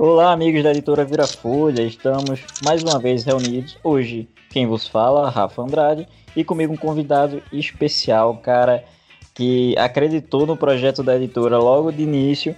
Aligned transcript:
Olá, 0.00 0.30
amigos 0.30 0.62
da 0.62 0.70
editora 0.70 1.04
Vira 1.04 1.26
Folha, 1.26 1.82
estamos 1.82 2.38
mais 2.64 2.84
uma 2.84 3.00
vez 3.00 3.24
reunidos. 3.24 3.76
Hoje, 3.82 4.28
quem 4.48 4.64
vos 4.64 4.86
fala, 4.86 5.28
Rafa 5.28 5.60
Andrade, 5.60 6.06
e 6.36 6.44
comigo 6.44 6.72
um 6.72 6.76
convidado 6.76 7.42
especial, 7.52 8.36
cara, 8.36 8.84
que 9.34 9.76
acreditou 9.76 10.46
no 10.46 10.56
projeto 10.56 11.02
da 11.02 11.16
editora 11.16 11.58
logo 11.58 11.90
de 11.90 12.04
início. 12.04 12.54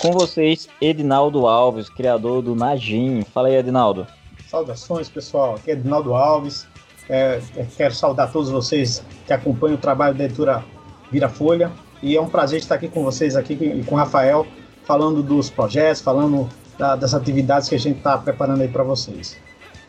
Com 0.00 0.10
vocês, 0.10 0.68
Edinaldo 0.80 1.46
Alves, 1.46 1.88
criador 1.88 2.42
do 2.42 2.56
Najim. 2.56 3.22
Fala 3.32 3.46
aí, 3.46 3.54
Edinaldo. 3.54 4.04
Saudações, 4.48 5.08
pessoal. 5.08 5.54
Aqui 5.54 5.70
é 5.70 5.74
Edinaldo 5.74 6.14
Alves. 6.14 6.66
É, 7.08 7.40
é 7.56 7.64
quero 7.76 7.94
saudar 7.94 8.32
todos 8.32 8.50
vocês 8.50 9.04
que 9.24 9.32
acompanham 9.32 9.76
o 9.76 9.80
trabalho 9.80 10.16
da 10.16 10.24
editora 10.24 10.64
Vira 11.12 11.28
Folha. 11.28 11.70
E 12.02 12.16
é 12.16 12.20
um 12.20 12.28
prazer 12.28 12.58
estar 12.58 12.74
aqui 12.74 12.88
com 12.88 13.04
vocês, 13.04 13.36
aqui 13.36 13.52
e 13.52 13.84
com 13.84 13.94
o 13.94 13.98
Rafael, 13.98 14.44
falando 14.82 15.22
dos 15.22 15.48
projetos, 15.48 16.02
falando 16.02 16.50
da, 16.78 16.96
das 16.96 17.14
atividades 17.14 17.68
que 17.68 17.74
a 17.74 17.78
gente 17.78 17.98
está 17.98 18.18
preparando 18.18 18.62
aí 18.62 18.68
para 18.68 18.82
vocês. 18.82 19.36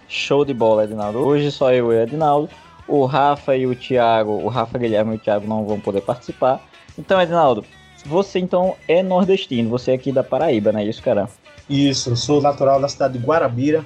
Show 0.07 0.45
de 0.45 0.53
bola, 0.53 0.83
Edinaldo. 0.83 1.19
Hoje 1.19 1.51
só 1.51 1.71
eu 1.71 1.91
e 1.91 1.95
o 1.97 2.01
Edinaldo. 2.01 2.49
O 2.87 3.05
Rafa 3.05 3.55
e 3.55 3.65
o 3.65 3.75
Thiago, 3.75 4.31
o 4.31 4.47
Rafa 4.47 4.77
Guilherme 4.77 5.13
e 5.13 5.15
o 5.15 5.19
Thiago 5.19 5.47
não 5.47 5.65
vão 5.65 5.79
poder 5.79 6.01
participar. 6.01 6.61
Então, 6.97 7.19
Edinaldo, 7.21 7.63
você 8.05 8.39
então 8.39 8.75
é 8.87 9.01
nordestino, 9.01 9.69
você 9.69 9.91
é 9.91 9.93
aqui 9.95 10.11
da 10.11 10.23
Paraíba, 10.23 10.71
não 10.71 10.79
é 10.79 10.85
isso, 10.85 11.01
cara? 11.01 11.29
Isso, 11.69 12.09
eu 12.09 12.15
sou 12.17 12.41
natural 12.41 12.79
da 12.81 12.89
cidade 12.89 13.17
de 13.17 13.25
Guarabira, 13.25 13.85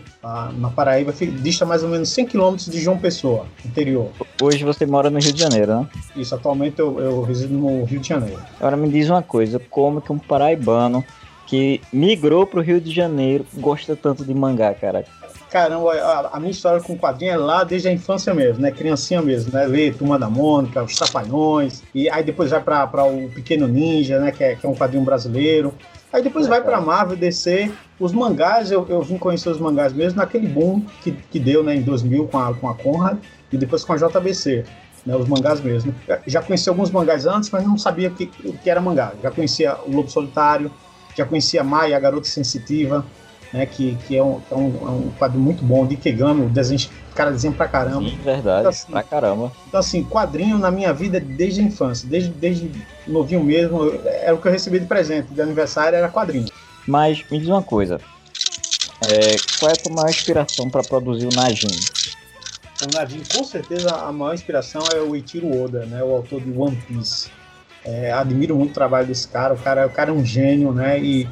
na 0.58 0.70
Paraíba, 0.70 1.14
dista 1.14 1.64
mais 1.64 1.84
ou 1.84 1.90
menos 1.90 2.10
100 2.10 2.26
quilômetros 2.26 2.68
de 2.68 2.82
João 2.82 2.98
Pessoa, 2.98 3.46
interior. 3.64 4.10
Hoje 4.42 4.64
você 4.64 4.86
mora 4.86 5.12
no 5.12 5.20
Rio 5.20 5.32
de 5.32 5.40
Janeiro, 5.40 5.82
né? 5.82 5.88
Isso, 6.16 6.34
atualmente 6.34 6.80
eu, 6.80 7.00
eu 7.00 7.22
resido 7.22 7.54
no 7.54 7.84
Rio 7.84 8.00
de 8.00 8.08
Janeiro. 8.08 8.42
Agora 8.60 8.76
me 8.76 8.90
diz 8.90 9.10
uma 9.10 9.22
coisa, 9.22 9.62
como 9.70 10.02
que 10.02 10.12
um 10.12 10.18
paraibano 10.18 11.06
que 11.48 11.82
migrou 11.92 12.46
pro 12.46 12.62
Rio 12.62 12.80
de 12.80 12.94
Janeiro 12.94 13.46
gosta 13.56 13.96
tanto 13.96 14.24
de 14.24 14.34
mangá, 14.34 14.74
cara? 14.74 15.06
Caramba, 15.50 15.94
a, 16.34 16.40
minha 16.40 16.52
história 16.52 16.82
com 16.82 16.98
quadrinho 16.98 17.32
é 17.32 17.38
lá 17.38 17.64
desde 17.64 17.88
a 17.88 17.92
infância 17.92 18.34
mesmo, 18.34 18.62
né? 18.62 18.70
Criancinha 18.70 19.22
mesmo, 19.22 19.54
né? 19.54 19.66
Ler 19.66 19.96
Turma 19.96 20.20
da 20.20 20.30
Mônica, 20.30 20.84
Os 20.84 20.94
Trapalhões, 20.96 21.84
e 21.96 22.10
aí 22.10 22.22
depois 22.22 22.52
vai 22.52 22.62
para 22.62 23.06
o 23.06 23.30
Pequeno 23.30 23.66
Ninja, 23.66 24.20
né? 24.20 24.32
Que 24.32 24.44
é, 24.44 24.56
que 24.56 24.66
é 24.66 24.70
um 24.70 24.76
quadrinho 24.76 25.06
brasileiro. 25.06 25.74
Aí 26.12 26.22
depois 26.22 26.48
vai 26.48 26.62
para 26.62 26.82
Marvel, 26.82 27.16
DC. 27.16 27.72
Os 27.98 28.12
mangás, 28.12 28.72
eu, 28.72 28.86
eu 28.90 29.02
vim 29.02 29.18
conhecer 29.18 29.50
os 29.50 29.60
mangás 29.60 29.94
mesmo 29.94 30.18
naquele 30.18 30.48
boom 30.48 30.82
que, 31.02 31.12
que 31.12 31.40
deu 31.40 31.64
né, 31.64 31.76
em 31.76 31.82
2000 31.82 32.28
com 32.28 32.40
a, 32.40 32.54
com 32.54 32.70
a 32.70 32.76
Conrad 32.76 33.18
e 33.52 33.58
depois 33.58 33.84
com 33.86 33.94
a 33.94 33.98
JBC. 33.98 34.66
Né, 35.06 35.16
os 35.16 35.28
mangás 35.28 35.62
mesmo. 35.62 35.96
Já 36.26 36.42
conheci 36.42 36.68
alguns 36.68 36.92
mangás 36.92 37.26
antes, 37.26 37.50
mas 37.50 37.64
não 37.64 37.78
sabia 37.78 38.10
o 38.10 38.12
que, 38.12 38.30
o 38.44 38.54
que 38.54 38.70
era 38.70 38.82
mangá. 38.82 39.14
Já 39.24 39.32
conhecia 39.32 39.78
o 39.86 39.96
Lobo 39.96 40.10
Solitário, 40.10 40.70
já 41.18 41.26
conhecia 41.26 41.62
a 41.62 41.64
Maia, 41.64 41.98
a 41.98 42.00
Garota 42.00 42.28
Sensitiva, 42.28 43.06
né, 43.52 43.66
que, 43.66 43.98
que 44.08 44.16
é, 44.16 44.24
um, 44.24 44.42
é, 44.52 44.56
um, 44.56 44.88
é 44.88 44.90
um 44.90 45.12
quadro 45.18 45.40
muito 45.40 45.64
bom, 45.64 45.86
de 45.86 45.96
Kegami, 45.96 46.46
o 46.46 46.50
desenho, 46.50 46.80
cara 47.16 47.32
desenha 47.32 47.54
pra 47.54 47.68
caramba. 47.68 48.10
Sim, 48.10 48.18
verdade, 48.24 48.60
então, 48.60 48.70
assim, 48.70 48.92
pra 48.92 49.04
caramba. 49.04 49.52
Então 49.68 49.80
assim, 49.80 50.04
quadrinho 50.04 50.58
na 50.58 50.70
minha 50.70 50.94
vida 50.94 51.20
desde 51.20 51.62
a 51.62 51.64
infância, 51.64 52.08
desde, 52.08 52.30
desde 52.30 52.72
novinho 53.08 53.44
mesmo, 53.44 53.92
era 54.06 54.36
o 54.36 54.38
que 54.38 54.48
eu 54.48 54.52
recebi 54.52 54.80
de 54.80 54.86
presente 54.86 55.34
de 55.34 55.42
aniversário, 55.42 55.98
era 55.98 56.10
quadrinho. 56.10 56.46
Mas 56.86 57.24
me 57.30 57.40
diz 57.40 57.48
uma 57.48 57.64
coisa, 57.64 58.00
é, 59.10 59.36
qual 59.60 59.72
é 59.72 59.74
a 59.74 59.78
tua 59.78 59.94
maior 59.94 60.10
inspiração 60.10 60.70
para 60.70 60.84
produzir 60.84 61.26
o 61.26 61.36
Najin? 61.36 61.68
O 62.84 62.96
Najin, 62.96 63.24
com 63.36 63.44
certeza, 63.44 63.90
a 63.90 64.12
maior 64.12 64.34
inspiração 64.34 64.84
é 64.94 65.00
o 65.00 65.16
Eiichiro 65.16 65.64
Oda, 65.64 65.86
né, 65.86 66.04
o 66.04 66.16
autor 66.16 66.42
de 66.42 66.52
One 66.52 66.76
Piece. 66.88 67.30
É, 67.88 68.12
admiro 68.12 68.54
muito 68.58 68.72
o 68.72 68.74
trabalho 68.74 69.08
desse 69.08 69.28
cara. 69.30 69.54
O 69.54 69.58
cara, 69.58 69.88
o 69.88 69.90
cara 69.90 70.10
é 70.12 70.14
um 70.14 70.24
gênio, 70.24 70.74
né? 70.74 71.00
E, 71.00 71.28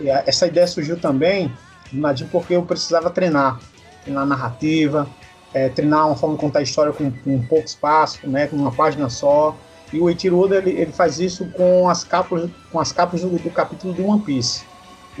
e 0.00 0.08
essa 0.08 0.48
ideia 0.48 0.66
surgiu 0.66 0.98
também 0.98 1.52
Nadim 1.92 2.26
porque 2.26 2.56
eu 2.56 2.62
precisava 2.64 3.08
treinar, 3.08 3.60
treinar 4.02 4.26
narrativa, 4.26 5.06
é, 5.54 5.68
treinar 5.68 6.08
uma 6.08 6.16
forma 6.16 6.34
de 6.34 6.40
contar 6.40 6.58
a 6.58 6.62
história 6.62 6.92
com, 6.92 7.10
com 7.10 7.42
pouco 7.46 7.66
espaço, 7.66 8.26
né? 8.28 8.48
Com 8.48 8.56
uma 8.56 8.72
página 8.72 9.08
só. 9.08 9.56
E 9.92 10.00
o 10.00 10.08
Eiichiro 10.08 10.40
Oda 10.40 10.56
ele, 10.56 10.70
ele 10.70 10.90
faz 10.90 11.20
isso 11.20 11.46
com 11.50 11.88
as 11.88 12.02
capas, 12.02 12.50
com 12.72 12.80
as 12.80 12.90
capas 12.90 13.20
do, 13.20 13.28
do 13.28 13.50
capítulo 13.50 13.94
de 13.94 14.02
One 14.02 14.22
Piece. 14.22 14.64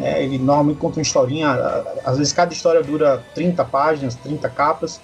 É, 0.00 0.24
ele 0.24 0.38
normalmente 0.38 0.78
conta 0.78 0.98
uma 0.98 1.02
historinha, 1.02 1.52
às 2.04 2.16
vezes 2.16 2.32
cada 2.32 2.52
história 2.52 2.82
dura 2.82 3.22
30 3.34 3.62
páginas, 3.66 4.14
30 4.16 4.48
capas 4.48 5.00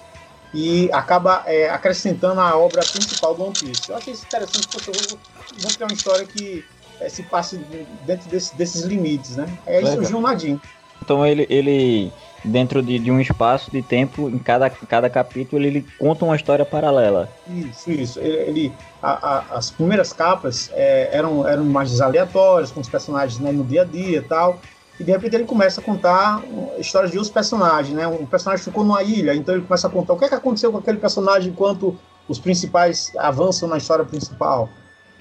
e 0.53 0.89
acaba 0.91 1.43
é, 1.45 1.69
acrescentando 1.69 2.39
a 2.39 2.57
obra 2.57 2.81
principal 2.81 3.35
do 3.35 3.43
One 3.43 3.53
Piece. 3.53 3.89
Eu 3.89 3.97
achei 3.97 4.13
isso 4.13 4.25
interessante 4.25 4.67
porque 4.67 4.89
eu 4.89 4.93
vou, 5.09 5.19
vou 5.59 5.71
ter 5.71 5.83
uma 5.83 5.93
história 5.93 6.25
que 6.25 6.65
é, 6.99 7.09
se 7.09 7.23
passe 7.23 7.57
dentro 8.05 8.29
desse, 8.29 8.55
desses 8.55 8.83
limites, 8.83 9.35
né? 9.35 9.45
Aí 9.65 9.75
Legal. 9.75 9.93
surgiu 9.93 10.17
o 10.17 10.21
Nadim. 10.21 10.59
Então 11.01 11.25
ele, 11.25 11.47
ele 11.49 12.11
dentro 12.43 12.81
de, 12.81 12.99
de, 12.99 13.11
um 13.11 13.19
espaço 13.19 13.71
de 13.71 13.81
tempo, 13.81 14.29
em 14.29 14.39
cada, 14.39 14.69
cada 14.69 15.09
capítulo, 15.09 15.61
ele, 15.61 15.79
ele 15.79 15.87
conta 15.97 16.25
uma 16.25 16.35
história 16.35 16.65
paralela. 16.65 17.29
Isso, 17.47 17.91
isso. 17.91 18.19
Ele, 18.19 18.37
ele 18.37 18.73
a, 19.01 19.11
a, 19.11 19.57
as 19.57 19.71
primeiras 19.71 20.13
capas 20.13 20.69
é, 20.73 21.09
eram, 21.11 21.47
eram 21.47 21.63
imagens 21.63 22.01
aleatórias, 22.01 22.71
com 22.71 22.79
os 22.81 22.89
personagens 22.89 23.39
né, 23.39 23.51
no 23.51 23.63
dia 23.63 23.83
a 23.83 23.85
dia 23.85 24.17
e 24.17 24.21
tal. 24.21 24.59
E 24.99 25.03
de 25.03 25.11
repente 25.11 25.35
ele 25.35 25.45
começa 25.45 25.79
a 25.79 25.83
contar 25.83 26.43
histórias 26.77 27.11
de 27.11 27.17
outros 27.17 27.33
personagens, 27.33 27.95
né? 27.95 28.05
Um 28.05 28.25
personagem 28.25 28.63
ficou 28.63 28.83
numa 28.83 29.01
ilha, 29.01 29.33
então 29.33 29.55
ele 29.55 29.63
começa 29.63 29.87
a 29.87 29.89
contar 29.89 30.13
o 30.13 30.17
que, 30.17 30.25
é 30.25 30.29
que 30.29 30.35
aconteceu 30.35 30.71
com 30.71 30.77
aquele 30.77 30.97
personagem 30.97 31.51
enquanto 31.51 31.97
os 32.27 32.37
principais 32.37 33.11
avançam 33.17 33.69
na 33.69 33.77
história 33.77 34.03
principal. 34.03 34.69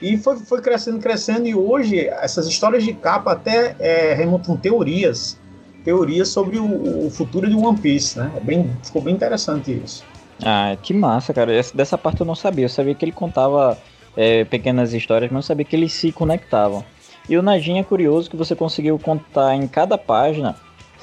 E 0.01 0.17
foi, 0.17 0.37
foi 0.37 0.61
crescendo, 0.61 0.99
crescendo, 0.99 1.47
e 1.47 1.55
hoje 1.55 2.07
essas 2.07 2.47
histórias 2.47 2.85
de 2.85 2.93
capa 2.93 3.33
até 3.33 3.75
é, 3.79 4.15
remontam 4.15 4.57
teorias, 4.57 5.39
teorias 5.85 6.29
sobre 6.29 6.59
o, 6.59 7.07
o, 7.07 7.11
futuro 7.11 7.49
de 7.49 7.57
One 7.57 7.79
Piece, 7.79 8.19
né? 8.19 8.31
É 8.37 8.41
bem, 8.41 8.71
ficou 8.83 9.03
bem 9.03 9.15
interessante 9.15 9.73
isso. 9.73 10.05
Ah, 10.45 10.77
que 10.81 10.95
massa, 10.95 11.33
cara. 11.35 11.53
Essa, 11.53 11.77
dessa 11.77 11.99
parte 11.99 12.21
eu 12.21 12.27
não 12.27 12.35
sabia. 12.35 12.67
Eu 12.67 12.69
sabia 12.69 12.95
que 12.95 13.05
ele 13.05 13.13
contava 13.13 13.77
é, 14.17 14.45
pequenas 14.45 14.93
histórias, 14.93 15.31
mas 15.31 15.37
não 15.37 15.43
sabia 15.43 15.65
que 15.65 15.75
eles 15.75 15.93
se 15.93 16.13
conectavam. 16.13 16.85
E 17.29 17.37
o 17.37 17.43
Najin 17.43 17.79
é 17.79 17.85
curioso 17.85 18.31
que 18.31 18.37
você 18.37 18.57
conseguiu 18.57 18.99
contar 18.99 19.55
em 19.55 19.69
cada 19.69 19.99
página, 19.99 20.57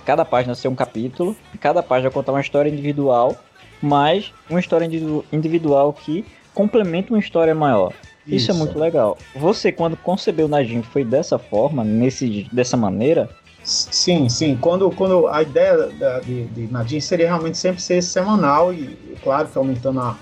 cada 0.04 0.26
página 0.26 0.56
ser 0.56 0.68
um 0.68 0.76
capítulo, 0.76 1.36
cada 1.60 1.84
página 1.84 2.10
contar 2.10 2.32
uma 2.32 2.42
história 2.42 2.70
individual, 2.70 3.36
mas 3.82 4.34
uma 4.50 4.60
história 4.60 4.86
individual 5.32 5.94
que 5.94 6.26
complementa 6.54 7.14
uma 7.14 7.20
história 7.20 7.54
maior. 7.54 7.94
Isso, 8.26 8.36
Isso 8.36 8.52
é 8.52 8.54
muito 8.56 8.80
legal. 8.80 9.18
Você, 9.36 9.72
quando 9.72 9.96
concebeu 9.98 10.48
o 10.48 10.50
Najin, 10.50 10.82
foi 10.82 11.04
dessa 11.04 11.38
forma, 11.38 11.84
nesse, 11.84 12.48
dessa 12.52 12.76
maneira? 12.76 13.30
Sim, 13.64 14.28
sim. 14.30 14.58
Quando, 14.60 14.90
quando 14.92 15.28
a 15.28 15.44
ideia 15.44 15.88
da, 16.00 16.20
de, 16.22 16.46
de 16.46 16.72
Najin 16.72 17.00
seria 17.00 17.28
realmente 17.28 17.58
sempre 17.58 17.82
ser 17.82 18.02
semanal 18.02 18.74
e, 18.74 18.98
claro, 19.24 19.48
que 19.48 19.58
aumentando 19.58 20.00
a, 20.00 20.18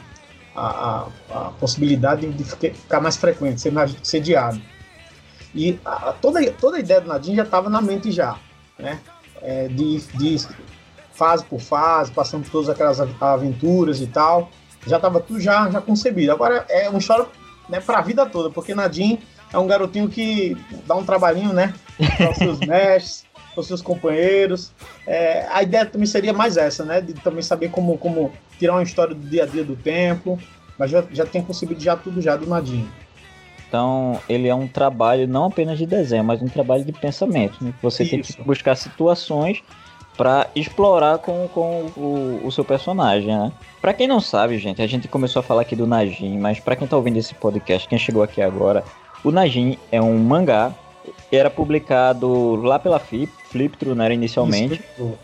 a, 0.54 1.08
a, 1.30 1.48
a 1.48 1.52
possibilidade 1.60 2.28
de 2.28 2.44
ficar 2.44 3.00
mais 3.00 3.16
frequente, 3.16 3.62
ser, 3.62 3.74
ser 4.02 4.20
diário. 4.20 4.62
E 5.56 5.80
a, 5.86 6.14
toda, 6.14 6.40
toda 6.54 6.78
a 6.78 6.80
ideia 6.80 7.02
do 7.02 7.08
Nadine 7.08 7.36
já 7.36 7.44
estava 7.44 7.70
na 7.70 7.82
mente 7.82 8.12
já, 8.12 8.38
né? 8.78 9.00
É, 9.42 9.68
de, 9.68 10.00
de 10.00 10.38
fase 11.14 11.44
por 11.46 11.60
fase, 11.60 12.12
passando 12.12 12.44
por 12.44 12.52
todas 12.52 12.70
aquelas 12.70 13.00
aventuras 13.00 14.02
e 14.02 14.08
tal. 14.08 14.50
Já 14.86 14.98
estava 14.98 15.20
tudo 15.20 15.40
já, 15.40 15.70
já 15.70 15.80
concebido. 15.80 16.32
Agora 16.32 16.66
é 16.70 16.90
uma 16.90 17.00
história 17.00 17.28
né, 17.70 17.80
para 17.80 18.00
a 18.00 18.02
vida 18.02 18.26
toda, 18.26 18.50
porque 18.50 18.74
Nadine 18.74 19.20
é 19.52 19.58
um 19.58 19.68
garotinho 19.68 20.10
que 20.10 20.58
dá 20.86 20.96
um 20.96 21.06
trabalhinho, 21.06 21.54
né? 21.54 21.74
Para 22.18 22.32
os 22.32 22.38
seus 22.38 22.60
mestres, 22.68 23.26
para 23.54 23.62
os 23.62 23.68
seus 23.68 23.82
companheiros. 23.82 24.72
É, 25.06 25.48
a 25.52 25.62
ideia 25.62 25.86
também 25.86 26.08
seria 26.08 26.34
mais 26.34 26.58
essa, 26.58 26.84
né? 26.84 27.00
De 27.00 27.14
também 27.14 27.44
saber 27.44 27.70
como, 27.70 27.98
como 27.98 28.34
tirar 28.58 28.74
uma 28.74 28.84
história 28.84 29.14
do 29.14 29.28
dia 29.28 29.44
a 29.44 29.46
dia 29.46 29.64
do 29.64 29.76
tempo. 29.76 30.40
Mas 30.78 30.90
já, 30.90 31.04
já 31.12 31.26
tem 31.26 31.42
concebido 31.44 31.80
já 31.80 31.96
tudo 31.96 32.20
já 32.20 32.36
do 32.36 32.48
Nadine. 32.48 32.90
Então, 33.74 34.20
ele 34.30 34.48
é 34.48 34.54
um 34.54 34.68
trabalho 34.68 35.28
não 35.28 35.46
apenas 35.46 35.80
de 35.80 35.88
desenho, 35.88 36.24
mas 36.24 36.40
um 36.44 36.48
trabalho 36.48 36.86
de 36.86 36.92
pensamento. 36.92 37.58
Né? 37.60 37.74
Você 37.82 38.04
Isso. 38.04 38.12
tem 38.12 38.22
que 38.22 38.44
buscar 38.44 38.76
situações 38.76 39.64
para 40.16 40.46
explorar 40.56 41.18
com, 41.18 41.48
com 41.48 41.88
o, 41.98 42.42
o, 42.44 42.52
seu 42.52 42.64
personagem, 42.64 43.30
né? 43.36 43.52
Pra 43.82 43.92
quem 43.92 44.08
não 44.08 44.20
sabe, 44.20 44.60
gente, 44.60 44.80
a 44.80 44.86
gente 44.86 45.08
começou 45.08 45.40
a 45.40 45.44
falar 45.44 45.64
aqui 45.64 45.76
do 45.76 45.88
Najin, 45.88 46.38
mas 46.38 46.60
para 46.60 46.76
quem 46.76 46.88
tá 46.88 46.96
ouvindo 46.96 47.18
esse 47.18 47.34
podcast, 47.34 47.88
quem 47.88 47.98
chegou 47.98 48.22
aqui 48.22 48.44
agora, 48.44 48.84
o 49.24 49.32
Najin 49.32 49.76
é 49.92 50.00
um 50.00 50.20
mangá, 50.20 50.72
era 51.32 51.50
publicado 51.50 52.56
lá 52.58 52.78
pela 52.78 53.00
Flip, 53.00 53.34
Fliptro, 53.50 53.96
né, 53.96 54.14
inicialmente. 54.14 54.84
Isso. 55.00 55.18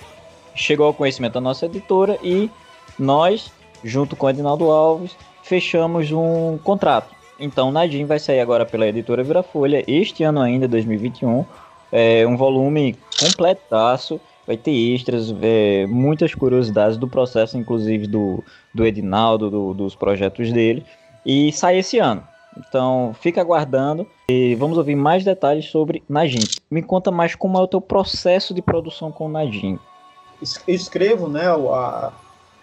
Chegou 0.55 0.87
ao 0.87 0.93
conhecimento 0.95 1.33
da 1.33 1.41
nossa 1.41 1.67
editora 1.67 2.17
e 2.23 2.49
nós, 2.97 3.51
junto 3.83 4.15
com 4.15 4.25
o 4.25 4.29
Edinaldo 4.31 4.71
Alves, 4.71 5.15
fechamos 5.43 6.11
um 6.11 6.57
contrato 6.63 7.18
então, 7.39 7.71
Nadim 7.71 8.05
vai 8.05 8.19
sair 8.19 8.39
agora 8.39 8.65
pela 8.65 8.87
editora 8.87 9.23
Virafolha, 9.23 9.83
este 9.87 10.23
ano 10.23 10.41
ainda, 10.41 10.67
2021. 10.67 11.45
É 11.91 12.27
um 12.27 12.35
volume 12.35 12.97
completaço, 13.19 14.19
vai 14.45 14.57
ter 14.57 14.71
extras, 14.71 15.33
é, 15.41 15.85
muitas 15.87 16.35
curiosidades 16.35 16.97
do 16.97 17.07
processo, 17.07 17.57
inclusive 17.57 18.07
do, 18.07 18.43
do 18.73 18.85
Edinaldo, 18.85 19.49
do, 19.49 19.73
dos 19.73 19.95
projetos 19.95 20.51
dele. 20.51 20.85
E 21.25 21.51
sai 21.51 21.79
esse 21.79 21.97
ano. 21.97 22.23
Então, 22.57 23.15
fica 23.21 23.39
aguardando 23.39 24.05
e 24.29 24.55
vamos 24.55 24.77
ouvir 24.77 24.95
mais 24.95 25.23
detalhes 25.23 25.65
sobre 25.65 26.03
Najin. 26.09 26.43
Me 26.69 26.81
conta 26.81 27.09
mais 27.09 27.35
como 27.35 27.57
é 27.57 27.61
o 27.61 27.67
teu 27.67 27.79
processo 27.79 28.53
de 28.53 28.61
produção 28.61 29.11
com 29.11 29.29
Najin. 29.29 29.79
Eu 30.67 30.75
escrevo 30.75 31.29
né, 31.29 31.47
a, 31.47 32.11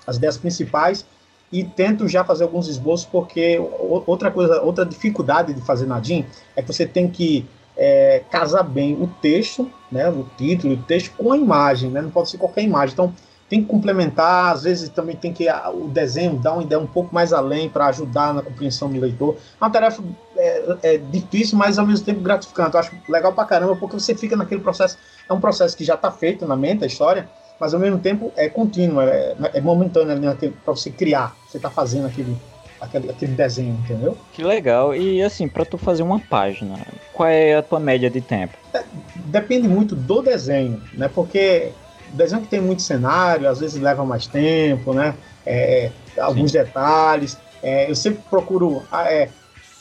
as 0.07 0.17
ideias 0.17 0.37
principais 0.37 1.07
e 1.57 1.65
tento 1.65 2.07
já 2.07 2.23
fazer 2.23 2.45
alguns 2.45 2.69
esboços, 2.69 3.07
porque 3.07 3.59
outra 4.07 4.31
coisa, 4.31 4.61
outra 4.61 4.85
dificuldade 4.85 5.55
de 5.55 5.61
fazer 5.63 5.87
Nadim 5.87 6.27
é 6.55 6.61
que 6.61 6.71
você 6.71 6.87
tem 6.87 7.09
que 7.09 7.47
é, 7.75 8.23
casar 8.31 8.63
bem 8.63 8.95
o 8.95 9.07
texto, 9.23 9.71
né, 9.91 10.09
o 10.09 10.27
título, 10.37 10.75
o 10.75 10.83
texto 10.83 11.13
com 11.17 11.33
a 11.33 11.37
imagem, 11.37 11.91
né, 11.91 12.03
não 12.03 12.11
pode 12.11 12.29
ser 12.29 12.37
qualquer 12.37 12.63
imagem. 12.63 12.93
Então, 12.93 13.15
tem 13.49 13.63
que 13.63 13.69
complementar, 13.69 14.53
às 14.53 14.65
vezes 14.65 14.89
também 14.89 15.15
tem 15.15 15.33
que 15.33 15.47
o 15.73 15.89
desenho 15.89 16.37
dar 16.37 16.55
uma 16.55 16.63
ideia 16.63 16.81
um 16.81 16.87
pouco 16.87 17.15
mais 17.15 17.33
além 17.33 17.69
para 17.69 17.87
ajudar 17.87 18.35
na 18.35 18.43
compreensão 18.43 18.91
do 18.91 19.01
leitor. 19.01 19.37
É 19.37 19.65
uma 19.65 19.71
tarefa 19.71 20.03
é, 20.37 20.77
é, 20.83 20.99
difícil, 20.99 21.57
mas 21.57 21.79
ao 21.79 21.87
mesmo 21.87 22.05
tempo 22.05 22.21
gratificante. 22.21 22.75
Eu 22.75 22.81
acho 22.81 22.93
legal 23.09 23.33
pra 23.33 23.45
caramba, 23.45 23.77
porque 23.77 23.99
você 23.99 24.17
fica 24.17 24.37
naquele 24.37 24.61
processo. 24.61 24.99
É 25.29 25.33
um 25.33 25.41
processo 25.41 25.77
que 25.77 25.85
já 25.85 25.95
está 25.95 26.11
feito 26.11 26.45
na 26.45 26.57
mente, 26.57 26.83
a 26.83 26.89
história, 26.89 27.29
mas 27.59 27.75
ao 27.75 27.81
mesmo 27.81 27.99
tempo 27.99 28.33
é 28.37 28.49
contínuo, 28.49 29.01
é, 29.01 29.35
é 29.55 29.61
momentâneo 29.61 30.19
né, 30.19 30.37
para 30.65 30.75
você 30.75 30.91
criar, 30.91 31.37
você 31.49 31.57
está 31.57 31.71
fazendo 31.71 32.07
aquele, 32.07 32.37
aquele, 32.81 33.11
aquele 33.11 33.33
desenho, 33.33 33.79
entendeu? 33.85 34.17
Que 34.33 34.43
legal. 34.43 34.95
E 34.95 35.23
assim, 35.23 35.49
para 35.49 35.65
tu 35.65 35.79
fazer 35.79 36.03
uma 36.03 36.21
página, 36.21 36.77
qual 37.13 37.29
é 37.29 37.55
a 37.57 37.63
tua 37.63 37.81
média 37.81 38.11
de 38.11 38.21
tempo? 38.21 38.55
É, 38.75 38.85
depende 39.27 39.67
muito 39.67 39.95
do 39.97 40.23
desenho, 40.23 40.83
né? 40.93 41.09
Porque 41.13 41.73
desenho 42.13 42.43
que 42.43 42.49
tem 42.49 42.61
muito 42.61 42.83
cenário, 42.83 43.49
às 43.49 43.61
vezes 43.61 43.81
leva 43.81 44.05
mais 44.05 44.27
tempo, 44.27 44.93
né? 44.93 45.15
É, 45.45 45.91
alguns 46.19 46.53
Sim. 46.53 46.59
detalhes. 46.59 47.39
É, 47.63 47.91
eu 47.91 47.95
sempre 47.95 48.23
procuro 48.29 48.83
ah, 48.93 49.11
é, 49.11 49.29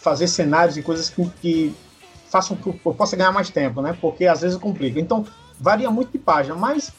fazer 0.02 0.28
cenários 0.28 0.78
e 0.78 0.82
coisas 0.82 1.10
que, 1.10 1.30
que 1.42 1.76
façam 2.30 2.56
que 2.56 2.68
eu 2.68 2.94
possa 2.94 3.16
ganhar 3.16 3.32
mais 3.32 3.50
tempo, 3.50 3.82
né? 3.82 3.96
Porque 4.00 4.26
às 4.26 4.42
vezes 4.42 4.58
complica. 4.58 5.00
Então, 5.00 5.26
varia 5.60 5.90
muito 5.90 6.12
de 6.12 6.18
página, 6.18 6.56
mas 6.56 6.92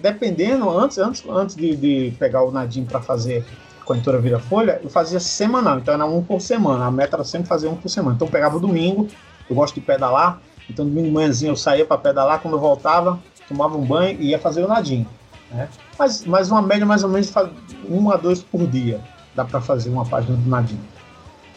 dependendo, 0.00 0.68
antes, 0.70 0.98
antes, 0.98 1.24
antes 1.28 1.56
de, 1.56 1.76
de 1.76 2.16
pegar 2.18 2.42
o 2.42 2.50
Nadim 2.50 2.84
para 2.84 3.00
fazer 3.00 3.44
com 3.84 3.92
a 3.92 3.96
editora 3.96 4.18
Vira 4.18 4.38
Folha, 4.38 4.80
eu 4.82 4.88
fazia 4.88 5.18
semanal, 5.18 5.78
então 5.78 5.94
era 5.94 6.04
um 6.04 6.22
por 6.22 6.40
semana. 6.40 6.86
A 6.86 6.90
meta 6.90 7.16
era 7.16 7.24
sempre 7.24 7.48
fazer 7.48 7.68
um 7.68 7.76
por 7.76 7.88
semana. 7.88 8.14
Então 8.14 8.28
eu 8.28 8.32
pegava 8.32 8.58
domingo, 8.58 9.08
eu 9.48 9.56
gosto 9.56 9.74
de 9.74 9.80
pedalar, 9.80 10.40
então 10.68 10.84
domingo 10.84 11.08
de 11.08 11.12
manhãzinho 11.12 11.50
eu 11.50 11.56
saía 11.56 11.84
para 11.84 11.98
pedalar, 11.98 12.40
quando 12.40 12.54
eu 12.54 12.60
voltava, 12.60 13.18
tomava 13.48 13.76
um 13.76 13.84
banho 13.84 14.20
e 14.20 14.28
ia 14.28 14.38
fazer 14.38 14.64
o 14.64 14.68
Nadim. 14.68 15.06
Né? 15.50 15.68
Mas, 15.98 16.24
mas 16.24 16.50
uma 16.50 16.62
média 16.62 16.86
mais 16.86 17.02
ou 17.02 17.10
menos 17.10 17.28
de 17.28 17.76
um 17.88 18.10
a 18.10 18.16
dois 18.16 18.42
por 18.42 18.66
dia 18.66 19.00
dá 19.34 19.44
para 19.44 19.60
fazer 19.60 19.90
uma 19.90 20.04
página 20.04 20.36
do 20.36 20.48
Nadim. 20.48 20.78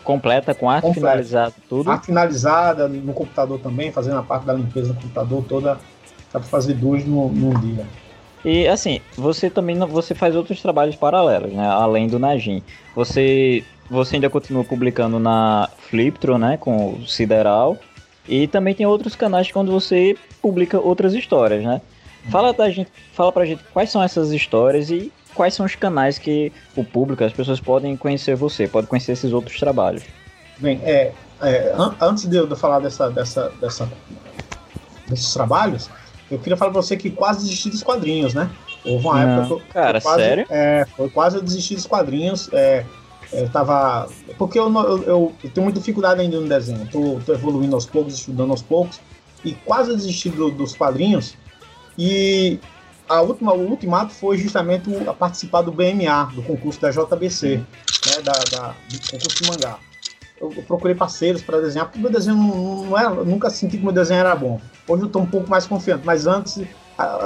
Completa 0.04 0.54
com 0.54 0.70
arte 0.70 0.84
Completa. 0.84 1.08
finalizada, 1.08 1.54
tudo? 1.68 1.90
Arte 1.90 2.06
finalizada 2.06 2.88
no 2.88 3.14
computador 3.14 3.60
também, 3.60 3.92
fazendo 3.92 4.20
a 4.20 4.24
parte 4.24 4.46
da 4.46 4.54
limpeza 4.54 4.94
do 4.94 5.02
computador 5.02 5.44
toda, 5.46 5.74
dá 6.32 6.40
para 6.40 6.44
fazer 6.44 6.76
duas 6.76 7.04
no, 7.06 7.30
num 7.30 7.60
dia. 7.60 7.86
E 8.46 8.68
assim, 8.68 9.02
você 9.18 9.50
também 9.50 9.76
você 9.80 10.14
faz 10.14 10.36
outros 10.36 10.62
trabalhos 10.62 10.96
paralelos, 10.96 11.52
né? 11.52 11.68
Além 11.68 12.08
do 12.08 12.20
Najin. 12.20 12.62
Você 12.96 13.66
você 13.90 14.16
ainda 14.16 14.30
continua 14.30 14.64
publicando 14.64 15.20
na 15.20 15.70
Fliptro, 15.90 16.38
né, 16.38 16.58
com 16.58 16.94
o 16.94 17.08
Sideral. 17.08 17.78
E 18.28 18.48
também 18.48 18.74
tem 18.74 18.86
outros 18.86 19.16
canais 19.16 19.52
quando 19.52 19.72
você 19.72 20.16
publica 20.42 20.80
outras 20.80 21.14
histórias, 21.14 21.64
né? 21.64 21.82
Fala 22.32 22.54
da 22.54 22.70
gente, 22.70 22.90
fala 23.14 23.32
pra 23.32 23.46
gente 23.46 23.64
quais 23.72 23.92
são 23.92 24.02
essas 24.02 24.32
histórias 24.32 24.90
e 24.90 25.12
quais 25.36 25.54
são 25.54 25.66
os 25.66 25.76
canais 25.76 26.18
que 26.18 26.52
o 26.76 26.84
público, 26.84 27.24
as 27.24 27.34
pessoas 27.34 27.60
podem 27.60 27.96
conhecer 27.96 28.36
você, 28.36 28.68
podem 28.68 28.88
conhecer 28.88 29.12
esses 29.12 29.32
outros 29.32 29.60
trabalhos. 29.60 30.04
Bem, 30.58 30.80
é, 30.84 31.12
é 31.42 31.74
an 31.78 31.96
antes 32.02 32.26
de 32.26 32.36
eu 32.36 32.56
falar 32.56 32.80
dessa, 32.80 33.12
dessa, 33.12 33.52
dessa, 33.62 33.92
desses 35.08 35.32
trabalhos, 35.34 35.90
eu 36.30 36.40
queria 36.40 36.58
falar 36.58 36.72
pra 36.72 36.82
você 36.82 36.98
que 36.98 37.10
quase 37.12 37.44
desisti 37.44 37.70
dos 37.70 37.84
quadrinhos, 37.84 38.34
né? 38.34 38.50
Houve 38.84 39.06
uma 39.06 39.26
Não. 39.26 39.32
época 39.32 39.48
que 39.48 39.54
eu. 39.54 39.62
Cara, 39.74 40.02
quase, 40.02 40.24
sério? 40.24 40.46
É, 40.50 40.86
foi 40.96 41.10
quase 41.10 41.38
eu 41.38 41.42
desisti 41.42 41.76
dos 41.76 41.86
quadrinhos. 41.86 42.50
É, 42.52 42.86
eu 43.32 43.50
tava. 43.50 44.08
Porque 44.38 44.58
eu, 44.58 44.72
eu, 44.74 45.04
eu, 45.04 45.36
eu, 45.44 45.50
tenho 45.52 45.64
muita 45.64 45.80
dificuldade 45.80 46.22
ainda 46.22 46.40
no 46.40 46.48
desenho. 46.48 46.88
Tô, 46.92 47.20
tô 47.26 47.34
evoluindo 47.34 47.76
aos 47.76 47.86
poucos, 47.86 48.16
estudando 48.16 48.52
aos 48.52 48.62
poucos. 48.62 49.00
E 49.44 49.54
quase 49.54 49.96
desisti 49.96 50.30
do, 50.30 50.50
dos 50.50 50.76
quadrinhos. 50.76 51.36
E 51.98 52.60
a 53.08 53.22
última, 53.22 53.54
o 53.54 53.70
ultimato 53.70 54.14
foi 54.14 54.38
justamente 54.38 54.90
a 55.08 55.14
participar 55.14 55.62
do 55.62 55.72
BMA, 55.72 56.32
do 56.34 56.42
concurso 56.42 56.82
da 56.82 56.90
JBC, 56.90 57.58
né, 57.58 58.22
da, 58.24 58.32
da, 58.32 58.76
do 58.90 59.12
concurso 59.12 59.44
de 59.44 59.50
mangá. 59.50 59.80
Eu, 60.40 60.50
procurei 60.68 60.96
parceiros 60.96 61.42
para 61.42 61.62
desenhar, 61.62 61.86
porque 61.86 62.00
meu 62.00 62.12
desenho 62.12 62.36
não, 62.36 62.86
não 62.86 62.98
era, 62.98 63.10
nunca 63.10 63.50
senti 63.50 63.78
que 63.78 63.84
meu 63.84 63.94
desenho 63.94 64.20
era 64.20 64.36
bom. 64.36 64.60
Hoje 64.88 65.04
eu 65.04 65.08
estou 65.08 65.22
um 65.22 65.26
pouco 65.26 65.50
mais 65.50 65.66
confiante, 65.66 66.06
mas 66.06 66.28
antes 66.28 66.62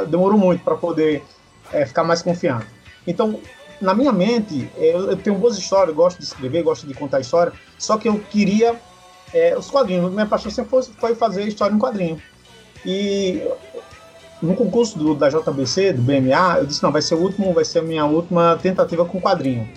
demorou 0.08 0.38
muito 0.38 0.64
para 0.64 0.76
poder 0.76 1.24
é, 1.72 1.86
ficar 1.86 2.04
mais 2.04 2.22
confiante. 2.22 2.68
Então, 3.06 3.40
na 3.82 3.94
minha 3.94 4.12
mente, 4.12 4.70
eu, 4.78 5.12
eu, 5.12 5.18
tenho 5.18 5.38
boas 5.38 5.58
histórias, 5.58 5.96
gosto 5.96 6.20
de 6.20 6.26
escrever, 6.26 6.64
gosto 6.64 6.86
de 6.86 6.94
contar 6.94 7.20
história, 7.20 7.54
só 7.78 7.98
que 7.98 8.08
eu 8.08 8.20
queria 8.20 8.80
é, 9.34 9.58
os 9.58 9.70
quadrinhos. 9.70 10.12
Minha 10.12 10.26
paixão 10.26 10.52
sempre 10.52 10.70
foi, 10.70 10.84
foi, 10.84 11.16
fazer 11.16 11.44
história 11.48 11.74
em 11.74 11.80
quadrinho. 11.80 12.22
E 12.86 13.42
no 14.42 14.56
concurso 14.56 14.98
do, 14.98 15.16
da 15.16 15.30
JBC, 15.30 15.94
do 15.94 16.02
BMA, 16.02 16.60
eu 16.60 16.66
disse: 16.66 16.84
não, 16.84 16.92
vai 16.92 17.02
ser 17.02 17.16
o 17.16 17.20
último, 17.20 17.54
vai 17.54 17.66
ser 17.66 17.80
a 17.80 17.84
minha 17.84 18.06
última 18.06 18.58
tentativa 18.62 19.06
com 19.06 19.20
quadrinho. 19.22 19.68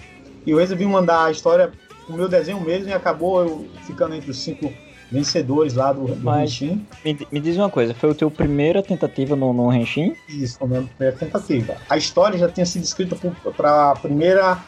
E 0.44 0.50
eu 0.50 0.58
resolvi 0.58 0.84
mandar 0.86 1.26
a 1.26 1.30
história, 1.30 1.70
o 2.08 2.12
meu 2.12 2.28
desenho 2.28 2.60
mesmo, 2.60 2.88
e 2.88 2.92
acabou 2.92 3.42
eu 3.42 3.68
ficando 3.86 4.14
entre 4.14 4.30
os 4.30 4.38
cinco 4.38 4.72
vencedores 5.10 5.74
lá 5.74 5.92
do, 5.92 6.06
do 6.06 6.24
Mas, 6.24 6.50
Henshin. 6.50 6.86
Me, 7.04 7.26
me, 7.30 7.40
diz 7.40 7.56
uma 7.56 7.68
coisa, 7.68 7.94
foi 7.94 8.10
o 8.10 8.14
teu 8.14 8.30
primeira 8.30 8.82
tentativa 8.82 9.36
no, 9.36 9.52
no 9.52 9.72
Henshin? 9.72 10.16
Isso, 10.28 10.58
foi 10.58 10.66
a 10.66 10.70
minha 10.70 10.82
primeira 10.82 11.16
tentativa. 11.16 11.76
A 11.88 11.96
história 11.96 12.38
já 12.38 12.48
tinha 12.48 12.64
sido 12.64 12.82
escrita 12.82 13.16
para 13.56 13.90
a 13.90 13.96
primeira 13.96 14.58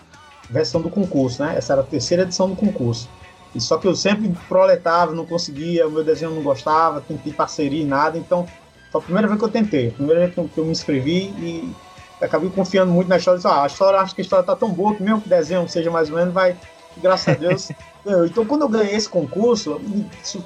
versão 0.50 0.82
do 0.82 0.90
concurso, 0.90 1.42
né? 1.42 1.54
Essa 1.56 1.72
era 1.72 1.82
a 1.82 1.84
terceira 1.84 2.24
edição 2.24 2.48
do 2.48 2.54
concurso. 2.54 3.08
E 3.54 3.60
só 3.60 3.78
que 3.78 3.86
eu 3.86 3.94
sempre 3.94 4.30
proletava, 4.48 5.12
não 5.12 5.24
conseguia, 5.24 5.86
o 5.86 5.90
meu 5.90 6.04
desenho 6.04 6.32
não 6.32 6.42
gostava, 6.42 7.00
tentei 7.00 7.32
parceria 7.32 7.82
e 7.82 7.86
nada, 7.86 8.18
então 8.18 8.46
foi 8.90 9.00
a 9.00 9.04
primeira 9.04 9.28
vez 9.28 9.38
que 9.38 9.44
eu 9.44 9.50
tentei, 9.50 9.88
a 9.88 9.92
primeira 9.92 10.20
vez 10.26 10.34
que 10.34 10.58
eu 10.58 10.64
me 10.64 10.72
inscrevi 10.72 11.32
e 11.38 11.72
acabei 12.20 12.50
confiando 12.50 12.92
muito 12.92 13.08
na 13.08 13.16
história. 13.16 13.38
Disse, 13.38 13.48
ah, 13.48 13.62
a 13.62 13.66
história, 13.66 14.00
acho 14.00 14.14
que 14.14 14.20
a 14.20 14.24
história 14.24 14.44
tá 14.44 14.56
tão 14.56 14.70
boa 14.70 14.94
que 14.94 15.02
mesmo 15.02 15.20
que 15.20 15.26
o 15.26 15.30
desenho 15.30 15.68
seja 15.68 15.90
mais 15.90 16.10
ou 16.10 16.16
menos, 16.16 16.34
vai, 16.34 16.56
graças 17.00 17.28
a 17.28 17.38
Deus, 17.38 17.68
Então, 18.26 18.44
quando 18.44 18.62
eu 18.62 18.68
ganhei 18.68 18.94
esse 18.94 19.08
concurso, 19.08 19.80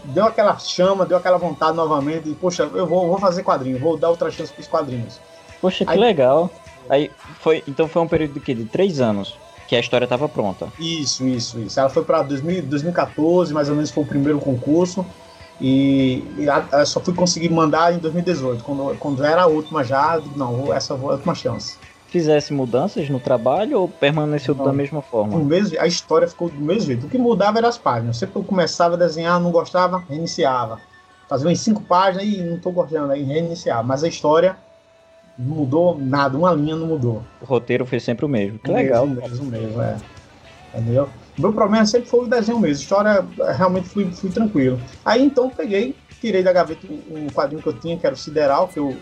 deu 0.05 0.25
aquela 0.25 0.57
chama, 0.59 1.05
deu 1.05 1.17
aquela 1.17 1.39
vontade 1.39 1.77
novamente. 1.77 2.29
E, 2.29 2.35
poxa, 2.35 2.63
eu 2.73 2.87
vou, 2.87 3.09
vou 3.09 3.19
fazer 3.19 3.43
quadrinho, 3.43 3.79
vou 3.79 3.97
dar 3.97 4.11
outra 4.11 4.31
chance 4.31 4.53
para 4.53 4.61
os 4.61 4.69
quadrinhos. 4.69 5.21
Poxa, 5.61 5.85
que 5.85 5.91
Aí, 5.91 5.99
legal. 5.99 6.49
Aí 6.89 7.11
foi, 7.41 7.65
então 7.67 7.89
foi 7.89 8.01
um 8.01 8.09
período 8.09 8.35
de 8.35 8.41
quê? 8.41 8.55
De 8.55 8.65
três 8.65 9.01
anos 9.01 9.37
que 9.67 9.75
a 9.75 9.81
história 9.81 10.05
estava 10.05 10.29
pronta. 10.29 10.69
Isso, 10.79 11.27
isso, 11.27 11.59
isso. 11.59 11.79
Ela 11.79 11.91
foi 11.91 12.05
para 12.05 12.23
2014, 12.23 13.53
mais 13.53 13.69
ou 13.69 13.75
menos 13.75 13.91
foi 13.91 14.05
o 14.05 14.07
primeiro 14.07 14.39
concurso. 14.39 15.05
E, 15.61 16.25
e 16.39 16.49
a, 16.49 16.87
só 16.87 17.01
fui 17.01 17.13
conseguir 17.13 17.49
mandar 17.49 17.93
em 17.93 17.99
2018, 17.99 18.63
quando, 18.63 18.97
quando 18.99 19.25
era 19.25 19.43
a 19.43 19.47
última 19.47 19.83
já. 19.83 20.23
Não, 20.37 20.73
essa 20.73 20.97
foi 20.97 21.09
a 21.09 21.13
última 21.15 21.35
chance 21.35 21.77
fizesse 22.09 22.53
mudanças 22.53 23.09
no 23.09 23.21
trabalho 23.21 23.81
ou 23.81 23.89
permaneceu 23.89 24.55
não, 24.55 24.65
da 24.65 24.73
mesma 24.73 25.03
forma? 25.03 25.37
O 25.37 25.45
mesmo, 25.45 25.79
a 25.79 25.87
história 25.87 26.27
ficou 26.27 26.49
do 26.49 26.61
mesmo 26.61 26.87
jeito. 26.87 27.07
O 27.07 27.09
que 27.09 27.19
mudava 27.19 27.59
era 27.59 27.69
as 27.69 27.79
páginas. 27.79 28.17
Sempre 28.17 28.33
que 28.33 28.39
eu 28.39 28.45
começava 28.45 28.95
a 28.95 28.99
desenhar, 28.99 29.39
não 29.39 29.51
gostava, 29.51 30.03
reiniciava. 30.09 30.81
Fazia 31.29 31.47
umas 31.47 31.61
cinco 31.61 31.83
páginas 31.83 32.25
e 32.27 32.43
não 32.43 32.57
estou 32.57 32.73
gostando, 32.73 33.13
aí 33.13 33.23
reiniciava. 33.23 33.83
Mas 33.83 34.03
a 34.03 34.09
história 34.09 34.57
não 35.39 35.57
mudou 35.57 35.99
nada, 35.99 36.37
uma 36.37 36.53
linha 36.53 36.75
não 36.75 36.87
mudou. 36.87 37.23
O 37.43 37.45
roteiro 37.45 37.85
foi 37.85 38.01
sempre 38.01 38.25
o 38.25 38.29
mesmo. 38.29 38.59
Que 38.59 38.71
o 38.71 38.75
legal. 38.75 39.07
Mesmo, 39.07 39.45
o 39.45 39.47
mesmo, 39.47 39.83
é. 39.83 39.97
Entendeu? 40.75 41.09
O 41.39 41.43
meu 41.43 41.53
problema 41.53 41.85
sempre 41.87 42.09
foi 42.09 42.25
o 42.25 42.27
desenho 42.27 42.59
mesmo. 42.59 42.77
A 42.77 42.83
história 42.83 43.27
realmente 43.55 43.89
fui, 43.89 44.11
fui 44.11 44.31
tranquilo. 44.31 44.81
Aí 45.05 45.23
então 45.23 45.51
peguei, 45.51 45.95
tirei 46.21 46.43
da 46.43 46.53
gaveta 46.53 46.87
um 47.11 47.27
quadrinho 47.29 47.63
que 47.63 47.69
eu 47.69 47.79
tinha, 47.79 47.97
que 47.97 48.07
era 48.07 48.15
o 48.15 48.19
Sideral, 48.19 48.69
que 48.69 48.79
eu 48.79 48.97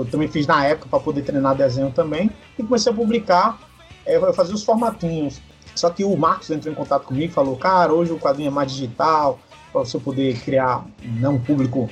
eu 0.00 0.04
também 0.06 0.28
fiz 0.28 0.46
na 0.46 0.64
época 0.64 0.88
para 0.88 1.00
poder 1.00 1.22
treinar 1.22 1.54
desenho 1.54 1.90
também, 1.90 2.30
e 2.58 2.62
comecei 2.62 2.92
a 2.92 2.94
publicar, 2.94 3.58
é, 4.06 4.16
eu 4.16 4.32
fazia 4.32 4.54
os 4.54 4.64
formatinhos. 4.64 5.40
Só 5.74 5.90
que 5.90 6.04
o 6.04 6.16
Marcos 6.16 6.50
entrou 6.50 6.72
em 6.72 6.76
contato 6.76 7.04
comigo 7.04 7.30
e 7.30 7.34
falou: 7.34 7.56
Cara, 7.56 7.92
hoje 7.92 8.12
o 8.12 8.18
quadrinho 8.18 8.48
é 8.48 8.50
mais 8.50 8.72
digital, 8.72 9.38
para 9.72 9.80
você 9.80 9.98
poder 9.98 10.38
criar 10.40 10.84
né, 11.02 11.28
um 11.28 11.38
público 11.38 11.88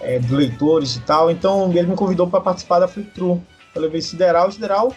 é, 0.00 0.18
de 0.18 0.34
leitores 0.34 0.96
e 0.96 1.00
tal. 1.00 1.30
Então 1.30 1.70
ele 1.72 1.88
me 1.88 1.96
convidou 1.96 2.28
para 2.28 2.40
participar 2.40 2.78
da 2.78 2.88
Flip 2.88 3.10
True. 3.10 3.40
Eu 3.74 3.82
levei 3.82 4.00
Sideral, 4.00 4.50
Sideral 4.50 4.92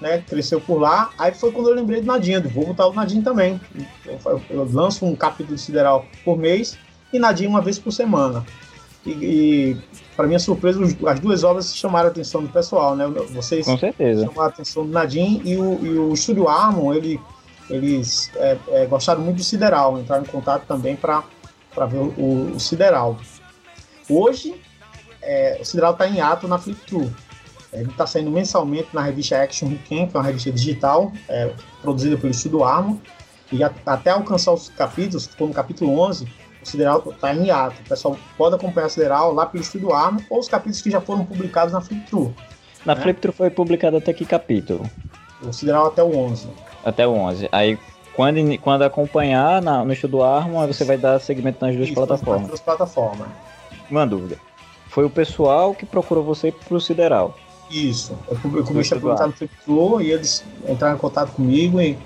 né, 0.00 0.22
cresceu 0.26 0.60
por 0.60 0.80
lá. 0.80 1.10
Aí 1.18 1.32
foi 1.32 1.52
quando 1.52 1.68
eu 1.68 1.74
lembrei 1.74 2.00
do 2.00 2.06
Nadinha, 2.06 2.40
do 2.40 2.48
vou 2.48 2.66
botar 2.66 2.86
o 2.86 2.92
Nadinho 2.92 3.22
também. 3.22 3.60
Eu, 4.04 4.42
eu, 4.50 4.68
lanço 4.70 5.04
um 5.04 5.14
capítulo 5.14 5.56
de 5.56 5.62
Sideral 5.62 6.04
por 6.24 6.36
mês 6.36 6.78
e 7.12 7.18
Nadinha 7.18 7.48
uma 7.48 7.60
vez 7.60 7.78
por 7.78 7.92
semana. 7.92 8.44
E, 9.06 9.10
e 9.10 9.76
para 10.16 10.26
minha 10.26 10.38
surpresa, 10.38 10.80
as 11.06 11.20
duas 11.20 11.44
obras 11.44 11.74
chamaram 11.76 12.08
a 12.08 12.10
atenção 12.10 12.42
do 12.42 12.48
pessoal, 12.48 12.96
né? 12.96 13.06
Vocês 13.30 13.64
Com 13.64 13.78
certeza. 13.78 14.26
chamaram 14.26 14.42
a 14.42 14.48
atenção 14.48 14.84
do 14.84 14.92
Nadim 14.92 15.40
e 15.44 15.56
o, 15.56 15.84
e 15.84 15.98
o 15.98 16.12
Estúdio 16.12 16.48
Armon, 16.48 16.92
ele 16.92 17.20
eles 17.68 18.30
é, 18.36 18.58
é, 18.68 18.86
gostaram 18.86 19.20
muito 19.20 19.38
do 19.38 19.44
Sideral, 19.44 19.98
entraram 19.98 20.22
em 20.22 20.26
contato 20.26 20.66
também 20.66 20.94
para 20.94 21.22
ver 21.86 21.98
o, 21.98 22.52
o, 22.54 22.60
Sideral. 22.60 23.18
Hoje, 24.08 24.54
é, 25.20 25.58
o 25.60 25.64
Sideral 25.64 25.92
está 25.92 26.06
em 26.06 26.20
ato 26.20 26.46
na 26.46 26.58
Flip. 26.58 26.78
Ele 27.72 27.90
está 27.90 28.06
saindo 28.06 28.30
mensalmente 28.30 28.88
na 28.92 29.02
revista 29.02 29.42
Action 29.42 29.68
Weekend, 29.68 30.10
que 30.10 30.16
é 30.16 30.20
uma 30.20 30.24
revista 30.24 30.50
digital, 30.52 31.12
é, 31.28 31.52
produzida 31.82 32.16
pelo 32.16 32.30
Estudo 32.30 32.62
Armo, 32.62 33.02
e 33.50 33.62
a, 33.62 33.70
até 33.84 34.10
alcançar 34.10 34.52
os 34.52 34.68
capítulos, 34.68 35.28
no 35.38 35.52
capítulo 35.52 35.98
11, 35.98 36.24
o 36.24 36.28
Sideral 36.66 37.02
está 37.06 37.34
em 37.34 37.50
ato. 37.50 37.80
O 37.80 37.88
pessoal 37.88 38.16
pode 38.36 38.54
acompanhar 38.54 38.86
o 38.86 38.90
Sideral 38.90 39.32
lá 39.32 39.46
pelo 39.46 39.62
Estudo 39.62 39.92
Armo 39.92 40.20
ou 40.28 40.38
os 40.38 40.48
capítulos 40.48 40.82
que 40.82 40.90
já 40.90 41.00
foram 41.00 41.24
publicados 41.24 41.72
na 41.72 41.80
Flip 41.80 42.10
Tour. 42.10 42.30
Na 42.84 42.94
né? 42.94 43.02
Flip 43.02 43.32
foi 43.32 43.50
publicado 43.50 43.96
até 43.96 44.12
que 44.12 44.24
capítulo? 44.24 44.88
O 45.42 45.52
Sideral 45.52 45.86
até 45.86 46.02
o 46.02 46.16
11. 46.16 46.48
Até 46.84 47.06
o 47.06 47.12
11. 47.12 47.48
Aí 47.52 47.78
quando, 48.16 48.58
quando 48.60 48.82
acompanhar 48.82 49.60
na, 49.60 49.84
no 49.84 49.92
Estudo 49.92 50.22
Armo, 50.22 50.66
você 50.66 50.84
vai 50.84 50.96
dar 50.96 51.20
segmento 51.20 51.64
nas 51.64 51.76
duas 51.76 51.88
Isso, 51.88 51.94
plataformas. 51.94 52.40
Nas 52.40 52.48
duas 52.48 52.60
plataformas. 52.60 53.28
Uma 53.90 54.06
dúvida. 54.06 54.38
Foi 54.88 55.04
o 55.04 55.10
pessoal 55.10 55.74
que 55.74 55.84
procurou 55.84 56.24
você 56.24 56.50
pro 56.50 56.80
Sideral? 56.80 57.36
Isso. 57.70 58.16
Eu, 58.28 58.56
eu 58.56 58.64
comecei 58.64 58.96
a 58.96 59.00
perguntar 59.00 59.26
no 59.26 59.32
Flipflow 59.34 60.00
e 60.00 60.10
eles 60.10 60.42
entraram 60.66 60.96
em 60.96 60.98
contato 60.98 61.32
comigo 61.32 61.78
e 61.78 61.98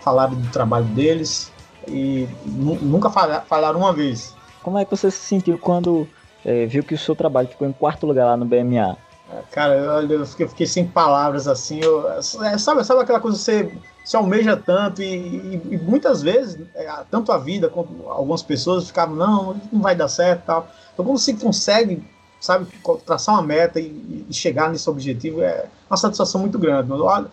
falaram 0.00 0.34
do 0.34 0.50
trabalho 0.50 0.86
deles 0.86 1.52
e 1.88 2.28
nunca 2.44 3.10
falaram 3.10 3.80
uma 3.80 3.92
vez. 3.92 4.34
Como 4.62 4.78
é 4.78 4.84
que 4.84 4.90
você 4.90 5.10
se 5.10 5.18
sentiu 5.18 5.58
quando 5.58 6.08
é, 6.44 6.66
viu 6.66 6.82
que 6.82 6.94
o 6.94 6.98
seu 6.98 7.14
trabalho 7.14 7.48
ficou 7.48 7.66
em 7.66 7.72
quarto 7.72 8.06
lugar 8.06 8.26
lá 8.26 8.36
no 8.36 8.44
BMA? 8.44 8.96
Cara, 9.50 9.74
eu, 9.74 10.10
eu, 10.10 10.26
fiquei, 10.26 10.44
eu 10.44 10.50
fiquei, 10.50 10.66
sem 10.66 10.86
palavras 10.86 11.48
assim. 11.48 11.80
Eu, 11.80 12.10
é, 12.10 12.20
sabe, 12.58 12.84
sabe 12.84 13.00
aquela 13.00 13.20
coisa 13.20 13.38
que 13.38 13.44
você 13.44 13.78
se 14.04 14.16
almeja 14.16 14.56
tanto 14.56 15.02
e, 15.02 15.06
e, 15.06 15.62
e, 15.70 15.78
muitas 15.78 16.22
vezes, 16.22 16.58
é, 16.74 16.90
tanto 17.10 17.32
a 17.32 17.38
vida 17.38 17.68
quanto 17.68 18.08
algumas 18.08 18.42
pessoas 18.42 18.86
ficavam, 18.86 19.14
não, 19.16 19.60
não 19.72 19.80
vai 19.80 19.94
dar 19.94 20.08
certo 20.08 20.44
tal. 20.44 20.68
Então, 20.92 21.04
quando 21.04 21.18
você 21.18 21.32
consegue 21.32 22.04
sabe, 22.42 22.66
traçar 23.06 23.36
uma 23.36 23.42
meta 23.42 23.80
e, 23.80 24.26
e, 24.28 24.34
chegar 24.34 24.68
nesse 24.68 24.90
objetivo 24.90 25.40
é 25.40 25.66
uma 25.88 25.96
satisfação 25.96 26.40
muito 26.40 26.58
grande. 26.58 26.90
Olha, 26.92 27.28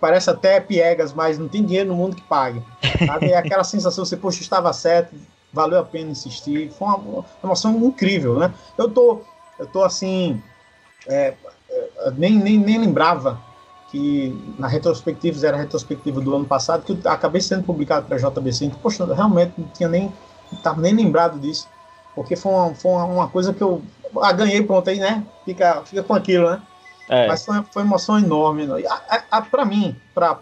parece 0.00 0.30
até 0.30 0.60
piegas, 0.60 1.12
mas 1.12 1.38
não 1.38 1.48
tem 1.48 1.64
dinheiro 1.64 1.88
no 1.88 1.96
mundo 1.96 2.16
que 2.16 2.22
pague. 2.22 2.62
Sabe? 3.06 3.30
É 3.30 3.36
aquela 3.36 3.64
sensação, 3.64 4.04
você, 4.04 4.16
poxa, 4.16 4.40
estava 4.40 4.72
certo, 4.72 5.14
valeu 5.52 5.78
a 5.78 5.84
pena 5.84 6.10
insistir. 6.10 6.70
Foi 6.72 6.88
uma, 6.88 7.24
emoção 7.42 7.76
incrível, 7.84 8.38
né? 8.38 8.52
Eu 8.76 8.88
tô, 8.88 9.20
eu 9.58 9.66
tô 9.66 9.82
assim, 9.82 10.42
é, 11.06 11.34
é, 11.70 12.10
nem, 12.16 12.36
nem, 12.36 12.58
nem 12.58 12.78
lembrava 12.78 13.40
que 13.90 14.54
na 14.58 14.68
retrospectiva, 14.68 15.46
era 15.46 15.56
a 15.56 15.60
retrospectiva 15.60 16.20
do 16.20 16.34
ano 16.34 16.44
passado, 16.44 16.84
que 16.84 16.92
eu 16.92 17.10
acabei 17.10 17.40
sendo 17.40 17.64
publicado 17.64 18.06
para 18.06 18.16
a 18.16 18.30
JBC, 18.30 18.66
então, 18.66 18.78
poxa, 18.80 19.04
realmente 19.14 19.54
não 19.56 19.66
tinha 19.68 19.88
nem, 19.88 20.12
estava 20.52 20.80
nem 20.80 20.94
lembrado 20.94 21.38
disso, 21.38 21.66
porque 22.14 22.36
foi 22.36 22.52
uma, 22.52 22.74
foi 22.74 22.92
uma 22.92 23.28
coisa 23.28 23.54
que 23.54 23.62
eu 23.62 23.82
ah, 24.20 24.32
ganhei, 24.32 24.62
pronto, 24.62 24.88
aí, 24.90 24.98
né? 24.98 25.24
Fica, 25.44 25.82
fica 25.84 26.02
com 26.02 26.14
aquilo, 26.14 26.50
né? 26.50 26.62
É. 27.08 27.26
Mas 27.26 27.44
foi, 27.44 27.62
foi 27.70 27.82
uma 27.82 27.90
emoção 27.90 28.18
enorme. 28.18 28.66
Né? 28.66 28.82
Para 29.50 29.64
mim, 29.64 29.96
para 30.14 30.38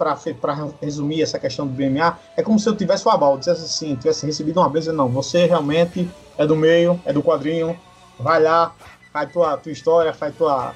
resumir 0.82 1.22
essa 1.22 1.38
questão 1.38 1.66
do 1.66 1.72
BMA, 1.72 2.18
é 2.36 2.42
como 2.42 2.58
se 2.58 2.68
eu 2.68 2.76
tivesse 2.76 3.06
o 3.06 3.10
aval, 3.10 3.38
dissesse 3.38 3.64
assim, 3.64 3.94
tivesse 3.94 4.26
recebido 4.26 4.60
uma 4.60 4.68
vez, 4.68 4.86
não, 4.88 5.08
você 5.08 5.46
realmente 5.46 6.08
é 6.36 6.46
do 6.46 6.56
meio, 6.56 7.00
é 7.04 7.12
do 7.12 7.22
quadrinho, 7.22 7.78
vai 8.18 8.42
lá, 8.42 8.74
faz 9.12 9.30
tua, 9.32 9.56
tua 9.56 9.72
história, 9.72 10.12
faz 10.12 10.34
tua, 10.34 10.74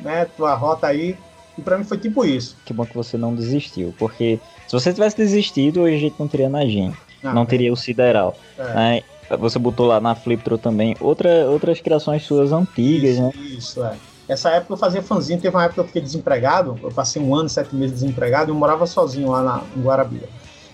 né, 0.00 0.26
tua 0.36 0.54
rota 0.54 0.86
aí. 0.86 1.16
E 1.58 1.62
para 1.62 1.76
mim 1.76 1.84
foi 1.84 1.98
tipo 1.98 2.24
isso. 2.24 2.56
Que 2.64 2.72
bom 2.72 2.84
que 2.84 2.94
você 2.94 3.16
não 3.16 3.34
desistiu, 3.34 3.94
porque 3.98 4.38
se 4.66 4.72
você 4.72 4.92
tivesse 4.92 5.16
desistido, 5.16 5.80
hoje 5.80 5.96
a 5.96 5.98
gente 5.98 6.16
não 6.18 6.28
teria 6.28 6.48
Najin, 6.48 6.94
ah, 7.24 7.34
não 7.34 7.42
é. 7.42 7.46
teria 7.46 7.72
o 7.72 7.76
Sideral. 7.76 8.36
É. 8.58 8.74
Né? 8.74 9.02
Você 9.38 9.58
botou 9.58 9.86
lá 9.86 10.00
na 10.00 10.14
Fliptro 10.14 10.58
também 10.58 10.96
outra, 11.00 11.48
outras 11.48 11.80
criações 11.80 12.24
suas 12.24 12.50
antigas, 12.52 13.12
isso, 13.12 13.22
né? 13.22 13.32
Isso, 13.34 13.84
é. 13.84 13.96
Essa 14.30 14.50
época 14.50 14.74
eu 14.74 14.76
fazia 14.76 15.02
fanzinho, 15.02 15.40
teve 15.40 15.56
uma 15.56 15.64
época 15.64 15.74
que 15.74 15.80
eu 15.80 15.86
fiquei 15.86 16.02
desempregado, 16.02 16.78
eu 16.82 16.92
passei 16.92 17.20
um 17.20 17.34
ano, 17.34 17.48
sete 17.48 17.74
meses 17.74 17.98
desempregado 17.98 18.48
e 18.48 18.52
eu 18.52 18.54
morava 18.54 18.86
sozinho 18.86 19.28
lá 19.28 19.42
na, 19.42 19.62
em 19.76 19.82
Guarabira. 19.82 20.28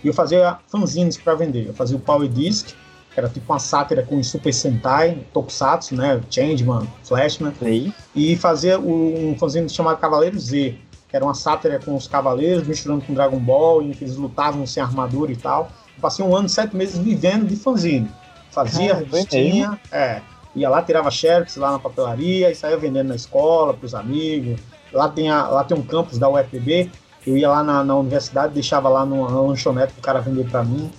E 0.05 0.09
eu 0.09 0.13
fazia 0.13 0.59
fanzines 0.69 1.17
para 1.17 1.35
vender. 1.35 1.67
Eu 1.67 1.73
fazia 1.73 1.97
o 1.97 2.01
Power 2.01 2.29
Disc, 2.29 2.75
que 3.13 3.19
era 3.19 3.31
tipo 3.31 3.51
uma 3.51 3.59
sátira 3.59 4.03
com 4.03 4.23
Super 4.23 4.53
Sentai, 4.53 5.25
Tokusatsu, 5.33 5.97
né? 5.97 6.21
Changeman, 6.29 6.87
Flashman. 7.03 7.55
E 8.15 8.37
fazia 8.37 8.79
um 8.79 9.35
fanzine 9.39 9.71
chamado 9.71 9.99
Cavaleiro 9.99 10.39
Z, 10.39 10.77
que 11.09 11.17
era 11.17 11.25
uma 11.25 11.33
sátira 11.33 11.81
com 11.83 11.97
os 11.97 12.07
cavaleiros 12.07 12.69
misturando 12.69 13.07
com 13.07 13.15
Dragon 13.15 13.39
Ball, 13.39 13.83
em 13.83 13.93
que 13.93 14.05
eles 14.05 14.17
lutavam 14.17 14.67
sem 14.67 14.83
armadura 14.83 15.33
e 15.33 15.37
tal. 15.37 15.71
Eu 15.97 16.03
passei 16.03 16.23
um 16.23 16.37
ano, 16.37 16.47
sete 16.47 16.77
meses 16.77 16.99
vivendo 16.99 17.47
de 17.47 17.57
fanzine. 17.57 18.11
Fazia 18.51 18.97
revistinha, 18.97 19.81
é, 19.91 20.21
ia 20.57 20.71
lá, 20.71 20.83
tirava 20.83 21.11
xerox 21.11 21.57
lá 21.57 21.73
na 21.73 21.79
papelaria 21.79 22.51
e 22.51 22.55
saía 22.55 22.77
vendendo 22.77 23.09
na 23.09 23.15
escola, 23.15 23.75
para 23.75 23.87
os 23.87 23.95
amigos. 23.95 24.59
Lá 24.93 25.09
tem, 25.09 25.31
a, 25.31 25.47
lá 25.49 25.63
tem 25.63 25.77
um 25.77 25.83
campus 25.83 26.19
da 26.19 26.29
UFPB, 26.29 26.91
eu 27.27 27.37
ia 27.37 27.49
lá 27.49 27.63
na, 27.63 27.85
na 27.85 27.95
universidade, 27.95 28.55
deixava 28.55 28.89
lá 28.89 29.05
no, 29.05 29.49
lanchonete 29.49 29.93
para 29.93 30.01
o 30.01 30.03
cara 30.03 30.21
vender 30.21 30.49
para 30.49 30.65
mim. 30.65 30.91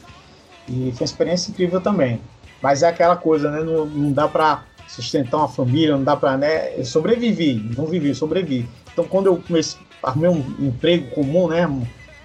E 0.70 0.92
foi 0.92 1.02
uma 1.02 1.06
experiência 1.06 1.50
incrível 1.50 1.82
também. 1.82 2.22
Mas 2.62 2.84
é 2.84 2.88
aquela 2.88 3.16
coisa, 3.16 3.50
né? 3.50 3.64
Não, 3.64 3.86
não 3.86 4.12
dá 4.12 4.28
para 4.28 4.64
sustentar 4.88 5.38
uma 5.38 5.48
família, 5.48 5.96
não 5.96 6.04
dá 6.04 6.16
para, 6.16 6.38
né? 6.38 6.78
Eu 6.78 6.86
sobrevivi, 6.86 7.74
não 7.76 7.86
vivi, 7.86 8.14
sobrevivi. 8.14 8.68
Então, 8.92 9.06
quando 9.06 9.28
eu 9.28 9.38
comecei, 9.38 9.80
arrumei 10.04 10.30
um 10.30 10.68
emprego 10.68 11.10
comum, 11.12 11.48
né? 11.48 11.68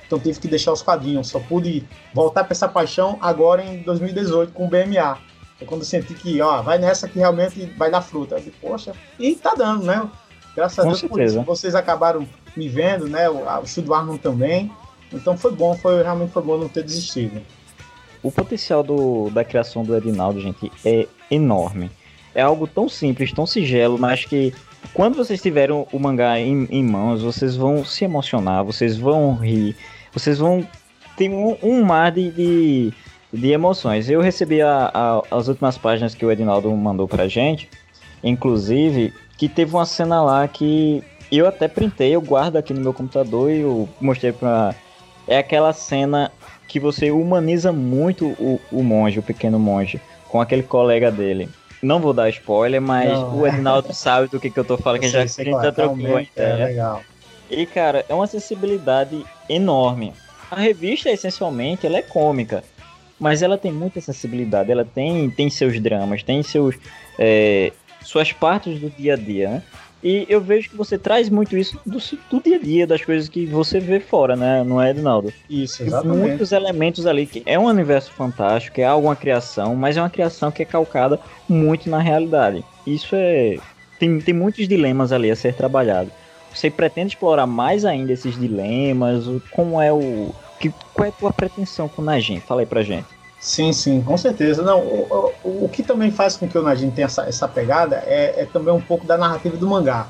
Então 0.06 0.18
tive 0.18 0.38
que 0.38 0.48
deixar 0.48 0.72
os 0.72 0.82
quadrinhos. 0.82 1.28
Só 1.28 1.40
pude 1.40 1.84
voltar 2.12 2.44
para 2.44 2.52
essa 2.52 2.68
paixão 2.68 3.16
agora 3.20 3.64
em 3.64 3.82
2018 3.82 4.52
com 4.52 4.66
o 4.66 4.68
BMA. 4.68 5.18
Foi 5.62 5.66
quando 5.66 5.82
eu 5.82 5.86
senti 5.86 6.14
que, 6.14 6.40
ó, 6.40 6.60
vai 6.62 6.78
nessa 6.78 7.08
que 7.08 7.18
realmente 7.18 7.66
vai 7.76 7.90
dar 7.90 8.02
fruta. 8.02 8.34
Eu 8.34 8.38
disse, 8.38 8.52
Poxa, 8.60 8.92
e 9.18 9.34
tá 9.34 9.54
dando, 9.54 9.84
né? 9.84 10.08
Graças 10.54 10.76
com 10.76 10.82
a 10.82 10.84
Deus 10.84 11.00
certeza. 11.00 11.42
vocês 11.42 11.74
acabaram 11.74 12.26
me 12.56 12.68
vendo, 12.68 13.08
né? 13.08 13.28
O, 13.28 13.44
o 13.44 13.94
Armon 13.94 14.16
também. 14.16 14.70
Então 15.12 15.36
foi 15.36 15.52
bom, 15.52 15.74
foi 15.74 16.02
realmente 16.02 16.32
foi 16.32 16.42
bom 16.42 16.58
não 16.58 16.68
ter 16.68 16.82
desistido. 16.82 17.40
O 18.22 18.30
potencial 18.30 18.82
do, 18.82 19.30
da 19.30 19.44
criação 19.44 19.82
do 19.82 19.96
Edinaldo, 19.96 20.40
gente, 20.40 20.70
é 20.84 21.06
enorme. 21.30 21.90
É 22.34 22.42
algo 22.42 22.66
tão 22.66 22.88
simples, 22.88 23.32
tão 23.32 23.46
sigelo, 23.46 23.98
mas 23.98 24.24
que 24.24 24.54
quando 24.94 25.16
vocês 25.16 25.40
tiverem 25.40 25.86
o 25.92 25.98
mangá 25.98 26.38
em, 26.38 26.66
em 26.70 26.84
mãos, 26.84 27.22
vocês 27.22 27.56
vão 27.56 27.84
se 27.84 28.04
emocionar, 28.04 28.64
vocês 28.64 28.96
vão 28.96 29.34
rir, 29.34 29.76
vocês 30.12 30.38
vão 30.38 30.66
ter 31.16 31.28
um, 31.30 31.56
um 31.62 31.84
mar 31.84 32.10
de, 32.10 32.30
de, 32.30 32.92
de, 33.32 33.50
emoções. 33.50 34.08
Eu 34.10 34.20
recebi 34.20 34.60
a, 34.60 34.90
a, 34.92 35.22
as 35.36 35.48
últimas 35.48 35.78
páginas 35.78 36.14
que 36.14 36.24
o 36.24 36.30
Edinaldo 36.30 36.70
mandou 36.76 37.08
pra 37.08 37.28
gente, 37.28 37.68
inclusive, 38.22 39.12
que 39.36 39.48
teve 39.48 39.74
uma 39.74 39.86
cena 39.86 40.22
lá 40.22 40.46
que 40.46 41.02
eu 41.30 41.46
até 41.46 41.66
printei, 41.66 42.14
eu 42.14 42.20
guardo 42.20 42.56
aqui 42.56 42.74
no 42.74 42.80
meu 42.80 42.92
computador 42.92 43.50
e 43.50 43.60
eu 43.60 43.88
mostrei 44.00 44.32
pra. 44.32 44.74
É 45.26 45.38
aquela 45.38 45.72
cena 45.72 46.30
que 46.68 46.80
você 46.80 47.10
humaniza 47.10 47.72
muito 47.72 48.28
o, 48.38 48.60
o 48.70 48.82
monge, 48.82 49.18
o 49.18 49.22
pequeno 49.22 49.58
monge, 49.58 50.00
com 50.28 50.40
aquele 50.40 50.62
colega 50.62 51.10
dele. 51.10 51.48
Não 51.82 52.00
vou 52.00 52.12
dar 52.12 52.28
spoiler, 52.28 52.80
mas 52.80 53.10
não. 53.10 53.40
o 53.40 53.46
Edinaldo 53.46 53.92
sabe 53.92 54.28
do 54.28 54.38
que, 54.38 54.50
que 54.50 54.58
eu 54.58 54.64
tô 54.64 54.76
falando, 54.76 55.00
que 55.00 55.08
já, 55.08 55.22
a 55.22 55.26
gente 55.26 55.50
já 55.50 55.72
trocou 55.72 56.20
É 56.36 56.52
legal. 56.54 57.02
E, 57.50 57.66
cara, 57.66 58.04
é 58.08 58.14
uma 58.14 58.26
sensibilidade 58.26 59.24
enorme. 59.48 60.12
A 60.50 60.56
revista, 60.56 61.10
essencialmente, 61.10 61.86
ela 61.86 61.98
é 61.98 62.02
cômica, 62.02 62.62
mas 63.22 63.40
ela 63.40 63.56
tem 63.56 63.70
muita 63.70 64.00
sensibilidade, 64.00 64.72
ela 64.72 64.84
tem, 64.84 65.30
tem 65.30 65.48
seus 65.48 65.78
dramas, 65.80 66.24
tem 66.24 66.42
seus, 66.42 66.74
é, 67.16 67.72
suas 68.02 68.32
partes 68.32 68.80
do 68.80 68.90
dia 68.90 69.14
a 69.14 69.16
dia, 69.16 69.48
né? 69.48 69.62
E 70.02 70.26
eu 70.28 70.40
vejo 70.40 70.68
que 70.68 70.76
você 70.76 70.98
traz 70.98 71.30
muito 71.30 71.56
isso 71.56 71.78
do, 71.86 71.98
do 72.28 72.42
dia 72.42 72.56
a 72.56 72.58
dia, 72.58 72.84
das 72.84 73.04
coisas 73.04 73.28
que 73.28 73.46
você 73.46 73.78
vê 73.78 74.00
fora, 74.00 74.34
né? 74.34 74.64
Não 74.64 74.82
é, 74.82 74.90
Edinaldo? 74.90 75.32
Isso, 75.48 75.84
exatamente. 75.84 76.18
Muitos 76.18 76.50
elementos 76.50 77.06
ali 77.06 77.24
que 77.24 77.44
é 77.46 77.56
um 77.56 77.66
universo 77.66 78.10
fantástico, 78.10 78.80
é 78.80 78.84
alguma 78.84 79.14
criação, 79.14 79.76
mas 79.76 79.96
é 79.96 80.02
uma 80.02 80.10
criação 80.10 80.50
que 80.50 80.62
é 80.62 80.66
calcada 80.66 81.20
muito 81.48 81.88
na 81.88 82.00
realidade. 82.00 82.64
Isso 82.84 83.14
é. 83.14 83.56
Tem, 84.00 84.18
tem 84.18 84.34
muitos 84.34 84.66
dilemas 84.66 85.12
ali 85.12 85.30
a 85.30 85.36
ser 85.36 85.54
trabalhado. 85.54 86.10
Você 86.52 86.68
pretende 86.68 87.14
explorar 87.14 87.46
mais 87.46 87.84
ainda 87.84 88.12
esses 88.12 88.36
dilemas? 88.36 89.26
Como 89.52 89.80
é 89.80 89.92
o. 89.92 90.34
Que, 90.62 90.72
qual 90.94 91.06
é 91.06 91.08
a 91.08 91.12
tua 91.12 91.32
pretensão 91.32 91.88
com 91.88 92.00
o 92.00 92.04
Najin? 92.04 92.38
Fala 92.38 92.60
aí 92.60 92.66
pra 92.66 92.84
gente. 92.84 93.08
Sim, 93.40 93.72
sim, 93.72 94.00
com 94.00 94.16
certeza. 94.16 94.62
Não, 94.62 94.78
o, 94.78 95.32
o, 95.42 95.64
o 95.64 95.68
que 95.68 95.82
também 95.82 96.12
faz 96.12 96.36
com 96.36 96.46
que 96.46 96.56
o 96.56 96.62
Najin 96.62 96.88
tenha 96.92 97.06
essa, 97.06 97.24
essa 97.24 97.48
pegada 97.48 97.96
é, 98.06 98.42
é, 98.42 98.46
também 98.46 98.72
um 98.72 98.80
pouco 98.80 99.04
da 99.04 99.18
narrativa 99.18 99.56
do 99.56 99.68
mangá. 99.68 100.06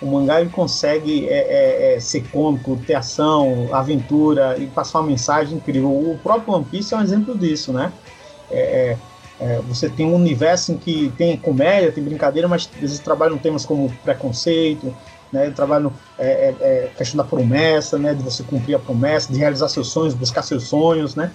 O 0.00 0.06
mangá 0.06 0.40
ele 0.40 0.50
consegue 0.50 1.28
é, 1.28 1.92
é, 1.92 1.94
é 1.94 2.00
ser 2.00 2.28
cômico, 2.30 2.76
ter 2.84 2.94
ação, 2.94 3.68
aventura 3.72 4.58
e 4.58 4.66
passar 4.66 4.98
uma 4.98 5.06
mensagem 5.06 5.58
incrível. 5.58 5.88
O 5.88 6.18
próprio 6.20 6.54
One 6.54 6.64
Piece 6.64 6.92
é 6.92 6.96
um 6.96 7.02
exemplo 7.02 7.38
disso, 7.38 7.72
né? 7.72 7.92
É, 8.50 8.96
é, 9.40 9.60
você 9.68 9.88
tem 9.88 10.04
um 10.04 10.16
universo 10.16 10.72
em 10.72 10.76
que 10.76 11.12
tem 11.16 11.36
comédia, 11.36 11.92
tem 11.92 12.02
brincadeira, 12.02 12.48
mas 12.48 12.68
eles 12.78 12.98
trabalham 12.98 13.38
temas 13.38 13.64
como 13.64 13.88
preconceito, 14.02 14.92
né? 15.32 15.50
Trabalho 15.50 15.92
é, 16.18 16.26
é, 16.26 16.56
é, 16.60 16.90
questão 16.96 17.16
da 17.16 17.24
promessa, 17.24 17.98
né? 17.98 18.14
De 18.14 18.22
você 18.22 18.42
cumprir 18.42 18.74
a 18.74 18.78
promessa, 18.78 19.32
de 19.32 19.38
realizar 19.38 19.68
seus 19.68 19.88
sonhos, 19.88 20.14
buscar 20.14 20.42
seus 20.42 20.68
sonhos, 20.68 21.14
né? 21.14 21.32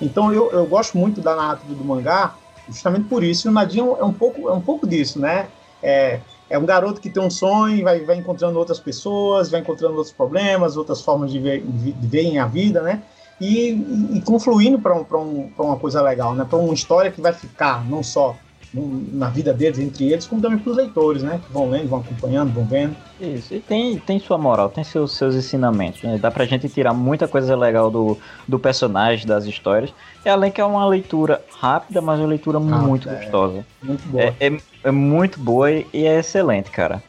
Então 0.00 0.32
eu, 0.32 0.50
eu 0.50 0.66
gosto 0.66 0.96
muito 0.96 1.20
da 1.20 1.36
narrativa 1.36 1.74
do 1.74 1.84
mangá, 1.84 2.34
justamente 2.68 3.08
por 3.08 3.22
isso. 3.22 3.46
E 3.46 3.50
o 3.50 3.52
Nadinho 3.52 3.96
é 3.98 4.04
um 4.04 4.12
pouco, 4.12 4.48
é 4.48 4.52
um 4.52 4.60
pouco 4.60 4.86
disso, 4.86 5.18
né? 5.18 5.48
É, 5.82 6.20
é 6.48 6.58
um 6.58 6.64
garoto 6.64 7.00
que 7.00 7.10
tem 7.10 7.22
um 7.22 7.30
sonho, 7.30 7.84
vai, 7.84 8.00
vai 8.00 8.16
encontrando 8.16 8.58
outras 8.58 8.80
pessoas, 8.80 9.50
vai 9.50 9.60
encontrando 9.60 9.94
outros 9.94 10.12
problemas, 10.12 10.76
outras 10.76 11.00
formas 11.00 11.30
de 11.30 11.38
ver, 11.38 11.62
de 11.62 11.92
verem 12.06 12.38
a 12.38 12.46
vida, 12.46 12.82
né? 12.82 13.02
E, 13.40 13.70
e, 13.70 14.18
e 14.18 14.20
confluindo 14.22 14.78
para 14.78 14.96
um, 14.96 15.06
um, 15.12 15.52
uma 15.58 15.76
coisa 15.76 16.02
legal, 16.02 16.34
né? 16.34 16.44
Para 16.48 16.58
uma 16.58 16.74
história 16.74 17.10
que 17.10 17.20
vai 17.20 17.32
ficar, 17.32 17.84
não 17.88 18.02
só 18.02 18.36
na 18.72 19.28
vida 19.28 19.52
deles, 19.52 19.78
entre 19.80 20.12
eles, 20.12 20.26
como 20.26 20.40
também 20.40 20.58
para 20.58 20.70
os 20.70 20.76
leitores, 20.76 21.22
né? 21.22 21.40
Que 21.44 21.52
vão 21.52 21.68
lendo, 21.68 21.88
vão 21.88 21.98
acompanhando, 21.98 22.52
vão 22.52 22.64
vendo. 22.64 22.96
Isso, 23.20 23.52
e 23.54 23.60
tem, 23.60 23.98
tem 23.98 24.20
sua 24.20 24.38
moral, 24.38 24.68
tem 24.68 24.84
seus, 24.84 25.12
seus 25.12 25.34
ensinamentos, 25.34 26.02
né? 26.02 26.18
Dá 26.18 26.30
pra 26.30 26.44
gente 26.44 26.68
tirar 26.68 26.94
muita 26.94 27.26
coisa 27.26 27.56
legal 27.56 27.90
do, 27.90 28.16
do 28.46 28.58
personagem, 28.58 29.26
das 29.26 29.44
histórias. 29.44 29.92
E 30.24 30.28
além 30.28 30.52
que 30.52 30.60
é 30.60 30.64
uma 30.64 30.86
leitura 30.86 31.42
rápida, 31.58 32.00
mas 32.00 32.20
uma 32.20 32.28
leitura 32.28 32.58
ah, 32.58 32.60
muito 32.60 33.08
é, 33.08 33.14
gostosa. 33.16 33.66
Muito 33.82 34.06
boa. 34.08 34.22
É, 34.22 34.34
é, 34.38 34.56
é, 34.84 34.90
muito 34.90 35.40
boa 35.40 35.70
e 35.70 36.06
é 36.06 36.20
excelente, 36.20 36.70
cara. 36.70 37.02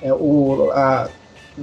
É, 0.00 0.12
o, 0.12 0.70
a, 0.72 1.08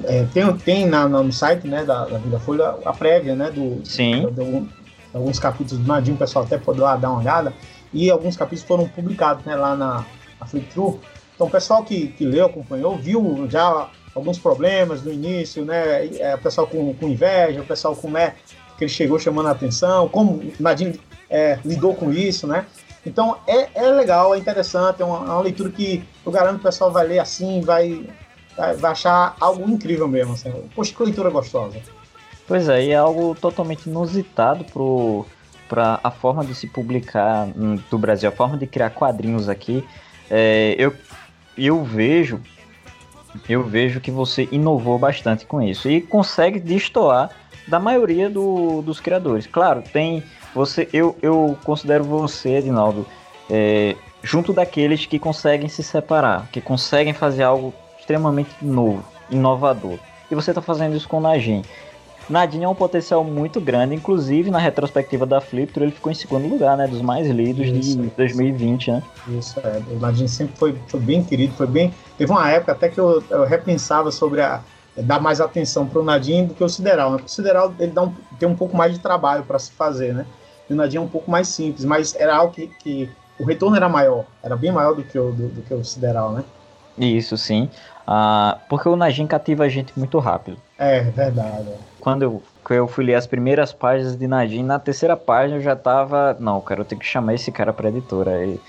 é, 0.03 0.23
tem 0.31 0.55
tem 0.57 0.85
na, 0.85 1.07
no 1.07 1.33
site 1.33 1.67
né, 1.67 1.83
da, 1.83 2.05
da 2.05 2.19
Vida 2.19 2.39
Folha 2.39 2.75
a 2.85 2.93
prévia, 2.93 3.35
né? 3.35 3.49
Do, 3.49 3.81
Sim. 3.83 4.21
Do, 4.21 4.31
do, 4.31 4.69
alguns 5.13 5.39
capítulos 5.39 5.83
do 5.83 5.87
Nadinho, 5.87 6.15
o 6.15 6.19
pessoal 6.19 6.45
até 6.45 6.59
pode 6.59 6.79
lá 6.79 6.95
dar 6.95 7.09
uma 7.09 7.19
olhada 7.19 7.51
e 7.93 8.09
alguns 8.09 8.37
capítulos 8.37 8.67
foram 8.67 8.87
publicados 8.87 9.45
né, 9.45 9.55
lá 9.55 9.75
na, 9.75 10.05
na 10.39 10.47
Flip 10.47 10.67
Through. 10.67 10.99
Então, 11.35 11.47
o 11.47 11.49
pessoal 11.49 11.83
que, 11.83 12.07
que 12.07 12.25
leu, 12.25 12.45
acompanhou, 12.45 12.97
viu 12.97 13.47
já 13.49 13.89
alguns 14.13 14.37
problemas 14.37 15.01
no 15.03 15.11
início, 15.11 15.65
né? 15.65 16.07
É, 16.17 16.35
o 16.35 16.37
pessoal 16.37 16.67
com, 16.67 16.93
com 16.93 17.07
inveja, 17.07 17.61
o 17.61 17.65
pessoal 17.65 17.95
com 17.95 18.09
né, 18.09 18.35
que 18.77 18.83
ele 18.83 18.91
chegou 18.91 19.17
chamando 19.19 19.47
a 19.47 19.51
atenção, 19.51 20.07
como 20.09 20.33
o 20.33 20.53
Nadine 20.59 20.99
é, 21.29 21.59
lidou 21.63 21.95
com 21.95 22.11
isso, 22.11 22.45
né? 22.45 22.65
Então 23.05 23.37
é, 23.47 23.69
é 23.73 23.89
legal, 23.89 24.35
é 24.35 24.37
interessante, 24.37 25.01
é 25.01 25.05
uma, 25.05 25.17
é 25.17 25.29
uma, 25.29 25.41
leitura 25.41 25.71
que 25.71 26.03
eu 26.25 26.31
garanto 26.31 26.55
que 26.55 26.61
o 26.61 26.63
pessoal 26.63 26.91
vai 26.91 27.07
ler 27.07 27.19
assim, 27.19 27.61
vai, 27.61 28.05
vai, 28.55 28.75
vai 28.75 28.91
achar 28.91 29.35
algo 29.39 29.67
incrível 29.69 30.07
mesmo. 30.07 30.33
Assim. 30.33 30.51
Poxa, 30.75 30.93
que 30.93 31.03
leitura 31.03 31.29
gostosa. 31.29 31.79
Pois 32.47 32.67
é, 32.69 32.85
e 32.85 32.91
é 32.91 32.95
algo 32.95 33.35
totalmente 33.39 33.87
inusitado 33.87 34.63
pro 34.65 35.25
para 35.71 36.01
a 36.03 36.11
forma 36.11 36.43
de 36.43 36.53
se 36.53 36.67
publicar 36.67 37.47
do 37.89 37.97
Brasil, 37.97 38.27
a 38.27 38.31
forma 38.33 38.57
de 38.57 38.67
criar 38.67 38.89
quadrinhos 38.89 39.47
aqui, 39.47 39.81
é, 40.29 40.75
eu, 40.77 40.93
eu 41.57 41.81
vejo 41.81 42.41
eu 43.47 43.63
vejo 43.63 44.01
que 44.01 44.11
você 44.11 44.49
inovou 44.51 44.99
bastante 44.99 45.45
com 45.45 45.61
isso 45.61 45.89
e 45.89 46.01
consegue 46.01 46.59
destoar 46.59 47.29
da 47.65 47.79
maioria 47.79 48.29
do, 48.29 48.81
dos 48.81 48.99
criadores. 48.99 49.47
Claro, 49.47 49.81
tem 49.81 50.21
você, 50.53 50.89
eu, 50.91 51.17
eu 51.21 51.57
considero 51.63 52.03
você, 52.03 52.57
Edinaldo, 52.57 53.07
é, 53.49 53.95
junto 54.21 54.51
daqueles 54.51 55.05
que 55.05 55.17
conseguem 55.17 55.69
se 55.69 55.81
separar, 55.81 56.49
que 56.51 56.59
conseguem 56.59 57.13
fazer 57.13 57.43
algo 57.43 57.73
extremamente 57.97 58.51
novo, 58.61 59.05
inovador. 59.29 59.97
E 60.29 60.35
você 60.35 60.51
está 60.51 60.61
fazendo 60.61 60.97
isso 60.97 61.07
com 61.07 61.19
o 61.19 61.21
Najin. 61.21 61.61
Nadine 62.31 62.63
é 62.63 62.67
um 62.67 62.75
potencial 62.75 63.23
muito 63.23 63.59
grande, 63.59 63.95
inclusive 63.95 64.49
na 64.49 64.57
retrospectiva 64.57 65.25
da 65.25 65.41
Fliptour 65.41 65.83
ele 65.83 65.91
ficou 65.91 66.11
em 66.11 66.15
segundo 66.15 66.47
lugar, 66.47 66.77
né, 66.77 66.87
dos 66.87 67.01
mais 67.01 67.27
lidos 67.29 67.67
Isso, 67.67 67.97
de 67.97 68.09
2020, 68.09 68.91
né? 68.91 69.03
Isso, 69.27 69.59
é. 69.59 69.81
O 69.91 69.99
Nadine 69.99 70.29
sempre 70.29 70.55
foi, 70.57 70.75
foi, 70.87 70.99
bem 70.99 71.23
querido, 71.23 71.53
foi 71.53 71.67
bem... 71.67 71.93
Teve 72.17 72.31
uma 72.31 72.49
época 72.49 72.71
até 72.71 72.89
que 72.89 72.99
eu, 72.99 73.23
eu 73.29 73.45
repensava 73.45 74.11
sobre 74.11 74.41
a 74.41 74.61
dar 74.97 75.19
mais 75.19 75.39
atenção 75.39 75.85
para 75.85 75.99
o 75.99 76.03
Nadine 76.03 76.47
do 76.47 76.53
que 76.53 76.63
o 76.63 76.69
Sideral, 76.69 77.11
né? 77.11 77.19
o 77.25 77.27
Sideral 77.27 77.73
ele 77.79 77.91
dá 77.91 78.03
um, 78.03 78.13
tem 78.37 78.47
um 78.47 78.55
pouco 78.55 78.75
mais 78.75 78.93
de 78.93 78.99
trabalho 78.99 79.43
para 79.43 79.57
se 79.57 79.71
fazer, 79.71 80.13
né? 80.13 80.25
E 80.69 80.73
o 80.73 80.75
Nadine 80.75 80.97
é 80.97 81.01
um 81.01 81.07
pouco 81.07 81.29
mais 81.31 81.47
simples, 81.47 81.85
mas 81.85 82.15
era 82.15 82.35
algo 82.35 82.53
que, 82.53 82.67
que 82.67 83.09
o 83.39 83.45
retorno 83.45 83.75
era 83.75 83.87
maior, 83.87 84.25
era 84.43 84.55
bem 84.55 84.71
maior 84.71 84.93
do 84.93 85.03
que 85.03 85.17
o, 85.17 85.31
do, 85.31 85.47
do 85.47 85.61
que 85.61 85.73
o 85.73 85.83
Sideral, 85.83 86.31
né? 86.33 86.43
Isso, 86.97 87.37
sim. 87.37 87.69
Ah, 88.05 88.57
porque 88.69 88.89
o 88.89 88.95
Najin 88.95 89.27
cativa 89.27 89.63
a 89.63 89.69
gente 89.69 89.97
muito 89.97 90.19
rápido. 90.19 90.57
É, 90.81 91.01
verdade. 91.01 91.69
Quando 91.99 92.23
eu, 92.23 92.43
eu 92.71 92.87
fui 92.87 93.05
ler 93.05 93.13
as 93.13 93.27
primeiras 93.27 93.71
páginas 93.71 94.17
de 94.17 94.27
Najin, 94.27 94.63
na 94.63 94.79
terceira 94.79 95.15
página 95.15 95.59
eu 95.59 95.61
já 95.61 95.75
tava. 95.75 96.35
Não, 96.39 96.59
cara, 96.59 96.81
eu 96.81 96.85
tenho 96.85 96.99
que 96.99 97.05
chamar 97.05 97.35
esse 97.35 97.51
cara 97.51 97.71
pra 97.71 97.89
editora. 97.89 98.43
E 98.43 98.59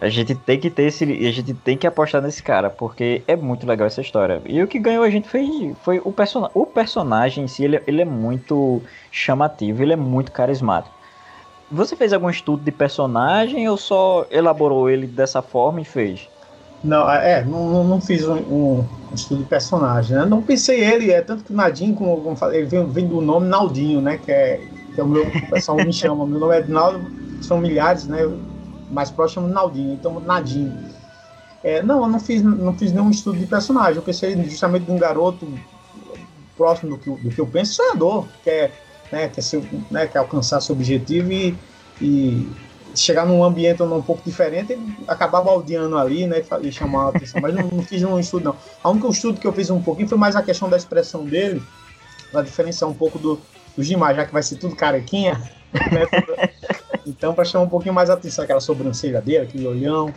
a 0.00 0.08
gente 0.08 0.34
tem 0.34 0.58
que 0.58 0.68
ter 0.68 0.82
esse. 0.82 1.04
A 1.04 1.30
gente 1.30 1.54
tem 1.54 1.78
que 1.78 1.86
apostar 1.86 2.20
nesse 2.20 2.42
cara, 2.42 2.68
porque 2.68 3.22
é 3.28 3.36
muito 3.36 3.64
legal 3.68 3.86
essa 3.86 4.00
história. 4.00 4.42
E 4.46 4.60
o 4.60 4.66
que 4.66 4.80
ganhou 4.80 5.04
a 5.04 5.10
gente 5.10 5.28
foi, 5.28 5.76
foi 5.84 6.02
o, 6.04 6.10
person, 6.10 6.50
o 6.52 6.66
personagem 6.66 7.44
em 7.44 7.46
si, 7.46 7.62
ele, 7.62 7.80
ele 7.86 8.02
é 8.02 8.04
muito 8.04 8.82
chamativo, 9.12 9.80
ele 9.80 9.92
é 9.92 9.96
muito 9.96 10.32
carismático. 10.32 10.92
Você 11.70 11.94
fez 11.94 12.12
algum 12.12 12.28
estudo 12.28 12.64
de 12.64 12.72
personagem 12.72 13.68
ou 13.68 13.76
só 13.76 14.26
elaborou 14.28 14.90
ele 14.90 15.06
dessa 15.06 15.40
forma 15.40 15.80
e 15.80 15.84
fez? 15.84 16.28
Não, 16.82 17.10
é, 17.10 17.44
não, 17.44 17.84
não 17.84 18.00
fiz 18.00 18.26
um, 18.26 18.36
um, 18.36 18.86
estudo 19.14 19.42
de 19.42 19.48
personagem, 19.48 20.16
né? 20.16 20.24
Não 20.24 20.40
pensei 20.40 20.82
ele, 20.82 21.10
é 21.10 21.20
tanto 21.20 21.44
que 21.44 21.52
o 21.52 21.56
Nadinho, 21.56 21.94
como, 21.94 22.20
como 22.22 22.36
falei, 22.36 22.60
ele 22.60 22.68
vem, 22.68 22.86
vem, 22.86 23.06
do 23.06 23.20
nome 23.20 23.48
Naldinho, 23.48 24.00
né? 24.00 24.18
Que 24.18 24.32
é, 24.32 24.60
que 24.94 25.00
é 25.00 25.04
o 25.04 25.06
meu, 25.06 25.26
o 25.26 25.50
pessoal 25.50 25.76
me 25.76 25.92
chama, 25.92 26.26
meu 26.26 26.40
nome 26.40 26.54
é 26.54 26.60
Edinaldo, 26.60 27.00
são 27.42 27.58
milhares, 27.58 28.06
né? 28.06 28.20
Mais 28.90 29.10
próximo 29.10 29.46
de 29.46 29.52
Naldinho, 29.52 29.92
então 29.92 30.20
Nadinho. 30.20 30.90
É, 31.62 31.82
não, 31.82 32.02
eu 32.02 32.08
não 32.08 32.18
fiz, 32.18 32.42
não 32.42 32.72
fiz 32.72 32.92
nenhum 32.92 33.10
estudo 33.10 33.38
de 33.38 33.46
personagem, 33.46 33.96
eu 33.96 34.02
pensei 34.02 34.34
justamente 34.44 34.86
de 34.86 34.90
um 34.90 34.98
garoto 34.98 35.46
próximo 36.56 36.96
do 36.96 36.98
que, 36.98 37.10
do 37.10 37.30
que 37.30 37.38
eu 37.38 37.46
penso, 37.46 37.74
sonhador, 37.74 38.26
que 38.42 38.48
é, 38.48 38.70
né, 39.12 39.28
quer, 39.28 39.42
ser, 39.42 39.62
né, 39.90 40.06
quer 40.06 40.18
alcançar 40.18 40.60
seu 40.60 40.74
objetivo 40.74 41.30
e, 41.30 41.54
e 42.00 42.50
chegar 42.94 43.26
num 43.26 43.42
ambiente 43.44 43.82
um 43.82 44.02
pouco 44.02 44.22
diferente 44.24 44.72
e 44.72 45.04
acabar 45.06 45.40
baldeando 45.40 45.96
ali, 45.96 46.26
né, 46.26 46.42
e 46.62 46.72
chamar 46.72 47.04
a 47.04 47.08
atenção. 47.08 47.40
Mas 47.40 47.54
não, 47.54 47.68
não 47.68 47.82
fiz 47.82 48.02
um 48.02 48.18
estudo, 48.18 48.44
não. 48.44 48.56
A 48.82 48.90
única 48.90 49.08
estudo 49.08 49.40
que 49.40 49.46
eu 49.46 49.52
fiz 49.52 49.70
um 49.70 49.82
pouquinho 49.82 50.08
foi 50.08 50.18
mais 50.18 50.36
a 50.36 50.42
questão 50.42 50.68
da 50.68 50.76
expressão 50.76 51.24
dele, 51.24 51.62
para 52.30 52.42
diferenciar 52.42 52.90
um 52.90 52.94
pouco 52.94 53.18
do, 53.18 53.40
do 53.76 53.82
Gimar, 53.82 54.14
já 54.14 54.24
que 54.24 54.32
vai 54.32 54.42
ser 54.42 54.56
tudo 54.56 54.76
carequinha, 54.76 55.40
né, 55.72 56.06
então 57.06 57.34
para 57.34 57.44
chamar 57.44 57.64
um 57.64 57.68
pouquinho 57.68 57.94
mais 57.94 58.10
a 58.10 58.14
atenção, 58.14 58.44
aquela 58.44 58.60
sobrancelha 58.60 59.20
dele, 59.20 59.44
aquele 59.44 59.66
olhão. 59.66 60.12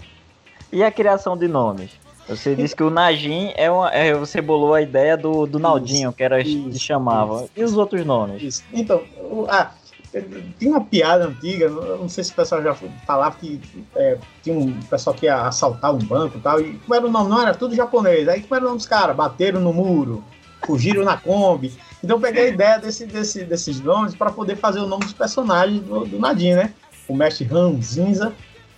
E 0.72 0.84
a 0.84 0.92
criação 0.92 1.38
de 1.38 1.48
nomes? 1.48 1.92
Você 2.28 2.56
disse 2.56 2.76
que 2.76 2.84
o 2.84 2.90
Najin 2.90 3.52
é, 3.56 3.70
uma, 3.70 3.90
é 3.90 4.14
você 4.14 4.42
bolou 4.42 4.74
a 4.74 4.82
ideia 4.82 5.18
do, 5.18 5.46
do 5.46 5.60
Naldinho, 5.60 6.10
isso, 6.10 6.18
que 6.18 6.24
era 6.24 6.42
isso, 6.42 6.70
que 6.70 6.80
chamava. 6.80 7.44
Isso, 7.44 7.52
e 7.56 7.64
os 7.64 7.76
outros 7.76 8.06
nomes? 8.06 8.42
Isso. 8.42 8.64
Então, 8.72 9.04
ah, 9.50 9.72
tem 10.22 10.70
uma 10.70 10.82
piada 10.82 11.26
antiga, 11.26 11.70
não 11.70 12.08
sei 12.08 12.24
se 12.24 12.32
o 12.32 12.36
pessoal 12.36 12.62
já 12.62 12.76
falava 13.06 13.36
que 13.36 13.60
é, 13.96 14.18
tinha 14.44 14.56
um 14.56 14.72
pessoal 14.84 15.16
que 15.16 15.26
ia 15.26 15.48
assaltar 15.48 15.94
um 15.94 16.00
banco 16.00 16.38
e 16.38 16.42
tal, 16.42 16.62
e 16.62 16.74
como 16.80 16.94
era 16.94 17.06
o 17.06 17.12
nome? 17.12 17.30
Não, 17.30 17.42
era 17.42 17.54
tudo 17.54 17.76
japonês. 17.76 18.28
Aí 18.28 18.42
como 18.42 18.56
era 18.56 18.64
o 18.64 18.68
nome 18.68 18.78
dos 18.78 18.86
caras? 18.86 19.16
Bateram 19.16 19.60
no 19.60 19.74
muro, 19.74 20.24
fugiram 20.66 21.04
na 21.04 21.18
Kombi. 21.18 21.74
Então 22.04 22.18
eu 22.18 22.22
peguei 22.22 22.46
a 22.46 22.50
ideia 22.50 22.78
desse, 22.78 23.06
desse, 23.06 23.44
desses 23.44 23.80
nomes 23.80 24.14
para 24.14 24.32
poder 24.32 24.56
fazer 24.58 24.80
o 24.80 24.88
nome 24.88 25.04
dos 25.06 25.14
personagens 25.14 25.82
do, 25.82 26.06
do 26.06 26.20
Nadim, 26.20 26.54
né? 26.54 26.74
O 27.08 27.16
mestre 27.16 27.46
Ranzinza, 27.46 28.34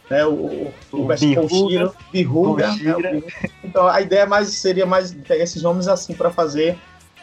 né? 0.10 0.26
o, 0.26 0.32
o, 0.32 0.74
o 0.94 1.06
mestre 1.06 1.36
Koshiro, 1.36 1.94
Biruga. 2.12 2.68
Né? 2.68 3.24
Então 3.64 3.88
a 3.88 4.02
ideia 4.02 4.26
mais 4.26 4.50
seria 4.50 4.86
mais 4.86 5.12
pegar 5.12 5.44
esses 5.44 5.62
nomes 5.62 5.88
assim 5.88 6.14
para 6.14 6.30
fazer 6.30 6.78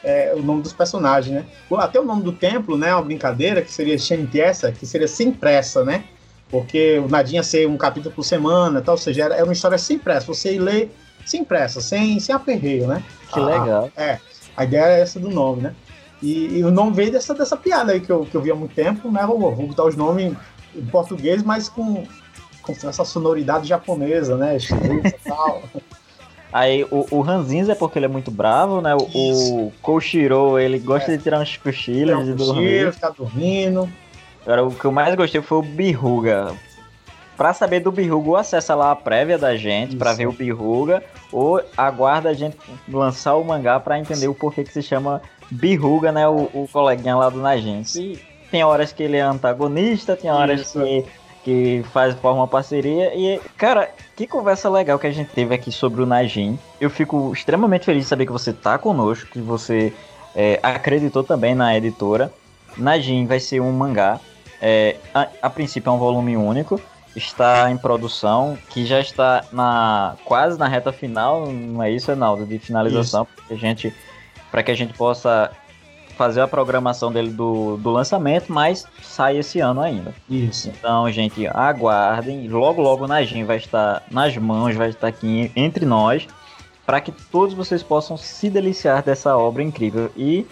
é, 0.05 0.33
o 0.35 0.43
nome 0.43 0.62
dos 0.62 0.73
personagens, 0.73 1.35
né? 1.35 1.45
Até 1.79 2.01
o 2.01 2.05
nome 2.05 2.23
do 2.23 2.33
templo, 2.33 2.77
né? 2.77 2.95
Uma 2.95 3.03
brincadeira 3.03 3.62
que 3.62 3.73
seria 3.73 3.97
Shenpiesa, 3.97 4.73
que 4.73 4.87
seria 4.87 5.09
sem 5.09 5.33
pressa, 5.33 5.85
né? 5.85 6.05
Porque 6.51 6.99
o 6.99 7.09
Nadinha 7.09 7.43
ser 7.43 7.67
um 7.69 7.77
capítulo 7.77 8.15
por 8.15 8.25
semana, 8.25 8.83
tal, 8.83 8.95
ou 8.95 8.99
seja, 8.99 9.25
era, 9.25 9.45
uma 9.45 9.53
história 9.53 9.79
sem 9.79 9.99
pressa. 9.99 10.27
Você 10.27 10.59
lê 10.59 10.88
sem 11.25 11.45
pressa, 11.45 11.81
sem, 11.81 12.19
sem 12.21 12.35
aperreio, 12.35 12.87
né? 12.87 13.03
Que 13.33 13.38
a, 13.38 13.45
legal. 13.45 13.91
É, 13.97 14.19
a 14.57 14.65
ideia 14.65 14.99
é 14.99 15.01
essa 15.01 15.19
do 15.19 15.31
nome, 15.31 15.62
né? 15.62 15.75
E, 16.21 16.59
e, 16.59 16.65
o 16.65 16.71
nome 16.71 16.95
veio 16.95 17.11
dessa, 17.11 17.35
dessa 17.35 17.57
piada 17.57 17.93
aí 17.93 18.01
que 18.01 18.11
eu, 18.11 18.25
que 18.25 18.37
eu 18.37 18.41
vi 18.41 18.51
há 18.51 18.55
muito 18.55 18.75
tempo, 18.75 19.11
né? 19.11 19.25
Vou, 19.27 19.38
vou 19.38 19.67
botar 19.67 19.85
os 19.85 19.97
nomes 19.97 20.37
em 20.75 20.85
português, 20.87 21.43
mas 21.43 21.69
com, 21.69 22.05
com 22.62 22.73
essa 22.73 23.05
sonoridade 23.05 23.67
japonesa, 23.67 24.37
né? 24.37 24.59
Chinesa 24.59 25.09
e 25.09 25.29
tal. 25.29 25.62
Aí 26.53 26.85
o, 26.91 27.07
o 27.11 27.25
é 27.71 27.75
porque 27.75 27.99
ele 27.99 28.07
é 28.07 28.09
muito 28.09 28.31
bravo, 28.31 28.83
né? 28.83 28.95
O, 28.95 29.67
o 29.67 29.73
Koshiro, 29.81 30.59
ele 30.59 30.79
gosta 30.79 31.12
é. 31.12 31.17
de 31.17 31.23
tirar 31.23 31.41
uns 31.41 31.57
cochilos 31.57 32.19
um 32.19 32.25
de 32.25 32.35
dormir. 32.35 32.93
ficar 32.93 33.11
dormindo. 33.11 33.88
Agora, 34.43 34.65
o 34.65 34.75
que 34.75 34.85
eu 34.85 34.93
mais 34.93 35.15
gostei 35.15 35.41
foi 35.41 35.59
o 35.59 35.62
Birruga. 35.62 36.53
Pra 37.37 37.55
saber 37.55 37.81
do 37.81 37.91
Birruga, 37.91 38.41
acessa 38.41 38.75
lá 38.75 38.91
a 38.91 38.97
prévia 38.97 39.38
da 39.38 39.57
gente 39.57 39.97
para 39.97 40.12
ver 40.12 40.27
o 40.27 40.33
Birruga, 40.33 41.03
ou 41.33 41.62
aguarda 41.77 42.29
a 42.29 42.35
gente 42.35 42.57
lançar 42.87 43.35
o 43.37 43.45
mangá 43.45 43.81
para 43.81 43.99
entender 43.99 44.29
o 44.29 44.35
porquê 44.35 44.62
que 44.62 44.73
se 44.73 44.83
chama 44.83 45.23
Birruga, 45.51 46.12
né? 46.12 46.29
O, 46.29 46.51
o 46.53 46.69
coleguinha 46.71 47.17
lá 47.17 47.31
do 47.31 47.41
Najin. 47.41 47.83
Tem 48.51 48.62
horas 48.62 48.93
que 48.93 49.03
ele 49.03 49.17
é 49.17 49.23
antagonista, 49.23 50.15
tem 50.15 50.31
horas 50.31 50.61
Isso. 50.61 50.83
que 50.83 51.07
que 51.44 51.85
faz 51.92 52.14
forma 52.14 52.40
uma 52.40 52.48
parceria. 52.48 53.14
E, 53.14 53.40
cara, 53.57 53.90
que 54.16 54.26
conversa 54.26 54.68
legal 54.70 54.98
que 54.98 55.07
a 55.07 55.12
gente 55.12 55.31
teve 55.31 55.55
aqui 55.55 55.72
sobre 55.72 56.02
o 56.02 56.07
Najin. 56.07 56.59
Eu 56.81 56.88
fico 56.88 57.33
extremamente 57.33 57.85
feliz 57.85 58.05
de 58.05 58.09
saber 58.09 58.26
que 58.26 58.33
você 58.33 58.52
tá 58.52 58.78
conosco, 58.78 59.26
que 59.26 59.40
você 59.40 59.92
é, 60.35 60.59
acreditou 60.62 61.24
também 61.24 61.55
na 61.55 61.76
editora. 61.76 62.33
Najin 62.76 63.26
vai 63.26 63.40
ser 63.40 63.61
um 63.61 63.72
mangá. 63.72 64.20
É, 64.61 64.96
a, 65.12 65.28
a, 65.42 65.50
princípio 65.50 65.90
é 65.90 65.92
um 65.92 65.98
volume 65.98 66.37
único. 66.37 66.81
Está 67.14 67.70
em 67.70 67.76
produção, 67.76 68.57
que 68.70 68.87
já 68.87 68.98
está 68.98 69.44
na 69.52 70.16
quase 70.24 70.59
na 70.59 70.66
reta 70.66 70.90
final, 70.92 71.46
não 71.46 71.83
é 71.83 71.90
isso, 71.90 72.07
Reinaldo? 72.07 72.46
De 72.46 72.59
finalização, 72.59 73.26
para 73.26 73.55
a 73.55 73.59
gente, 73.59 73.94
que 74.64 74.70
a 74.70 74.74
gente 74.74 74.94
possa 74.94 75.50
fazer 76.16 76.40
a 76.40 76.48
programação 76.48 77.12
dele 77.12 77.31
do, 77.31 77.77
do 77.77 77.90
lançamento, 77.90 78.53
mas 78.53 78.87
sai 79.03 79.38
esse 79.38 79.61
ano 79.61 79.81
ainda. 79.81 80.14
Isso. 80.29 80.68
Então, 80.68 81.11
gente, 81.11 81.46
aguardem. 81.46 82.48
Logo, 82.48 82.81
logo 82.83 83.07
na 83.07 83.14
Najin 83.14 83.44
vai 83.44 83.57
estar 83.57 84.03
nas 84.11 84.37
mãos, 84.37 84.75
vai 84.77 84.90
estar 84.90 85.09
aqui 85.09 85.51
entre 85.57 85.85
nós, 85.85 86.27
para 86.85 87.01
que 87.01 87.12
todos 87.12 87.55
vocês 87.55 87.83
possam 87.83 88.16
se 88.16 88.51
deliciar 88.51 89.03
dessa 89.03 89.37
obra 89.37 89.62
incrível. 89.62 90.11
E 90.16 90.46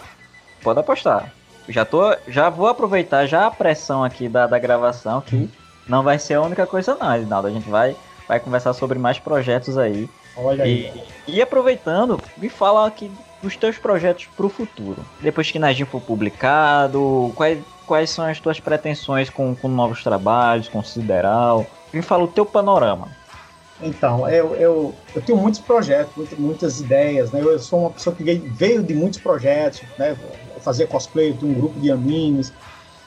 pode 0.62 0.80
apostar. 0.80 1.32
Já, 1.68 1.84
tô, 1.84 2.16
já 2.26 2.50
vou 2.50 2.66
aproveitar 2.66 3.26
já 3.26 3.46
a 3.46 3.50
pressão 3.50 4.02
aqui 4.02 4.28
da, 4.28 4.46
da 4.46 4.58
gravação, 4.58 5.20
que 5.20 5.48
não 5.86 6.02
vai 6.02 6.18
ser 6.18 6.34
a 6.34 6.42
única 6.42 6.66
coisa 6.66 6.96
não, 7.00 7.16
Edinaldo. 7.16 7.48
A 7.48 7.50
gente 7.50 7.68
vai, 7.68 7.96
vai 8.26 8.40
conversar 8.40 8.72
sobre 8.72 8.98
mais 8.98 9.18
projetos 9.18 9.78
aí. 9.78 10.08
Olha 10.36 10.66
e, 10.66 10.86
aí. 10.86 11.04
E 11.28 11.42
aproveitando, 11.42 12.20
me 12.36 12.48
fala 12.48 12.86
aqui 12.86 13.10
os 13.42 13.56
teus 13.56 13.78
projetos 13.78 14.26
para 14.36 14.46
o 14.46 14.48
futuro. 14.48 15.04
Depois 15.20 15.50
que 15.50 15.58
Najin 15.58 15.84
for 15.84 16.00
publicado, 16.00 17.32
quais, 17.34 17.58
quais 17.86 18.10
são 18.10 18.24
as 18.24 18.38
tuas 18.40 18.60
pretensões 18.60 19.30
com, 19.30 19.54
com 19.54 19.68
novos 19.68 20.02
trabalhos, 20.02 20.68
com 20.68 20.82
Sideral? 20.82 21.66
Me 21.92 22.02
fala 22.02 22.24
o 22.24 22.28
teu 22.28 22.44
panorama. 22.44 23.08
Então, 23.82 24.28
eu, 24.28 24.54
eu, 24.56 24.94
eu 25.14 25.22
tenho 25.22 25.38
muitos 25.38 25.60
projetos, 25.60 26.12
muitas, 26.38 26.80
ideias, 26.80 27.32
né? 27.32 27.40
Eu 27.40 27.58
sou 27.58 27.80
uma 27.80 27.90
pessoa 27.90 28.14
que 28.14 28.22
veio 28.22 28.82
de 28.82 28.94
muitos 28.94 29.18
projetos, 29.18 29.82
né? 29.98 30.16
Fazer 30.60 30.86
cosplay, 30.86 31.32
tenho 31.32 31.52
um 31.52 31.54
grupo 31.54 31.80
de 31.80 31.90
animes. 31.90 32.52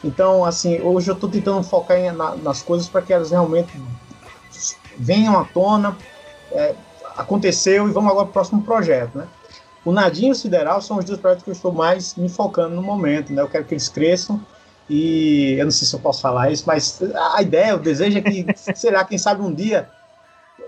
Então, 0.03 0.43
assim, 0.43 0.81
hoje 0.81 1.09
eu 1.09 1.13
estou 1.13 1.29
tentando 1.29 1.63
focar 1.63 1.97
em, 1.97 2.11
na, 2.11 2.35
nas 2.35 2.63
coisas 2.63 2.87
para 2.89 3.03
que 3.03 3.13
elas 3.13 3.29
realmente 3.29 3.71
venham 4.97 5.39
à 5.39 5.45
tona. 5.45 5.95
É, 6.51 6.73
aconteceu 7.15 7.87
e 7.87 7.91
vamos 7.91 8.11
agora 8.11 8.25
para 8.25 8.31
o 8.31 8.33
próximo 8.33 8.63
projeto, 8.63 9.19
né? 9.19 9.27
O 9.85 9.91
Nadinho 9.91 10.29
e 10.29 10.31
o 10.31 10.35
Sideral 10.35 10.81
são 10.81 10.97
os 10.97 11.05
dois 11.05 11.19
projetos 11.19 11.43
que 11.43 11.49
eu 11.49 11.53
estou 11.53 11.71
mais 11.71 12.15
me 12.15 12.29
focando 12.29 12.75
no 12.75 12.81
momento, 12.81 13.33
né? 13.33 13.41
Eu 13.41 13.49
quero 13.49 13.65
que 13.65 13.73
eles 13.73 13.89
cresçam 13.89 14.39
e 14.89 15.55
eu 15.57 15.65
não 15.65 15.71
sei 15.71 15.87
se 15.87 15.93
eu 15.93 15.99
posso 15.99 16.21
falar 16.21 16.51
isso, 16.51 16.63
mas 16.65 17.01
a 17.35 17.41
ideia, 17.41 17.75
o 17.75 17.79
desejo 17.79 18.17
é 18.17 18.21
que, 18.21 18.45
será, 18.75 19.03
quem 19.03 19.17
sabe 19.17 19.41
um 19.41 19.53
dia 19.53 19.89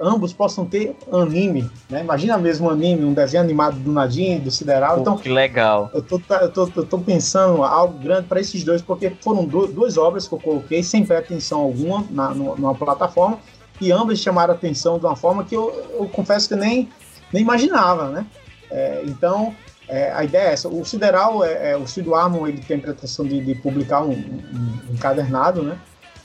ambos 0.02 0.34
possam 0.34 0.66
ter 0.66 0.96
anime, 1.12 1.70
né? 1.90 2.02
Imagina 2.02 2.38
mesmo 2.38 2.68
um 2.68 2.70
anime, 2.70 3.06
um 3.06 3.14
desenho 3.14 3.44
animado 3.44 3.78
do 3.80 3.92
Nadinho 3.92 4.38
e 4.38 4.40
do 4.40 4.52
Sideral. 4.52 4.96
Pô, 4.96 5.02
então, 5.02 5.18
que 5.18 5.30
legal. 5.30 5.90
Eu 5.94 6.02
tô, 6.02 6.22
eu 6.42 6.52
tô, 6.52 6.70
eu 6.76 6.86
tô 6.86 7.00
pensando 7.00 7.64
algo 7.64 7.98
grande 8.00 8.28
para 8.28 8.42
esses 8.42 8.64
dois, 8.64 8.82
porque 8.82 9.12
foram 9.22 9.46
duas 9.46 9.98
obras 9.98 10.28
que 10.28 10.34
eu 10.34 10.40
coloquei 10.40 10.84
sem 10.84 11.06
pretensão 11.06 11.62
alguma 11.62 12.04
na, 12.10 12.34
numa 12.34 12.76
plataforma 12.76 13.40
e 13.80 13.92
ambas 13.92 14.20
chamaram 14.20 14.54
a 14.54 14.58
atenção 14.58 14.98
de 15.00 15.06
uma 15.06 15.16
forma 15.16 15.44
que 15.44 15.56
eu, 15.56 15.72
eu 15.98 16.10
confesso 16.10 16.50
que 16.50 16.56
nem, 16.56 16.90
nem 17.32 17.44
imaginava, 17.44 18.10
né? 18.10 18.26
É, 18.76 19.02
então, 19.06 19.56
é, 19.88 20.12
a 20.12 20.26
ideia 20.26 20.50
é 20.50 20.54
essa. 20.54 20.68
O 20.68 20.84
Sideral, 20.84 21.46
é, 21.46 21.72
é 21.72 21.78
o 21.78 21.88
Studio 21.88 22.14
Armon, 22.14 22.46
ele 22.46 22.60
tem 22.60 22.78
pretensão 22.78 23.26
de, 23.26 23.40
de 23.40 23.56
publicar 23.56 24.02
um, 24.02 24.12
um, 24.12 24.90
um, 24.90 24.94
encadernado, 24.94 25.64
né? 25.64 25.78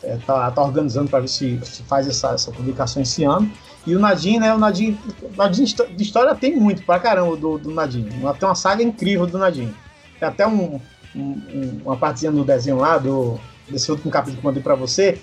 É, 0.03 0.17
tá, 0.27 0.51
tá 0.51 0.61
organizando 0.61 1.09
para 1.09 1.21
ver 1.21 1.29
se, 1.29 1.61
se 1.63 1.85
faz 1.85 2.09
essa, 2.09 2.33
essa, 2.33 2.51
publicação 2.51 3.01
esse 3.01 3.23
ano. 3.23 3.49
E 3.87 3.95
o 3.95 4.01
Nadim, 4.01 4.41
né? 4.41 4.53
O 4.53 4.59
Nadim, 4.59 4.99
Nadim 5.37 5.63
de 5.65 6.03
história 6.03 6.35
tem 6.35 6.57
muito 6.57 6.83
pra 6.85 6.99
caramba 6.99 7.37
do, 7.37 7.57
do 7.57 7.71
Nadim. 7.71 8.09
Tem 8.09 8.49
uma 8.49 8.55
saga 8.57 8.83
incrível 8.83 9.27
do 9.27 9.39
Nadim. 9.39 9.73
Tem 10.19 10.29
até 10.29 10.45
um, 10.45 10.81
um, 11.15 11.81
uma 11.85 11.97
partezinha 11.97 12.33
no 12.33 12.45
desenho 12.45 12.79
lá, 12.79 12.99
do, 12.99 13.39
desse 13.69 13.93
último 13.93 14.11
capítulo 14.11 14.41
que 14.41 14.45
eu 14.45 14.51
mandei 14.51 14.63
pra 14.63 14.75
você, 14.75 15.21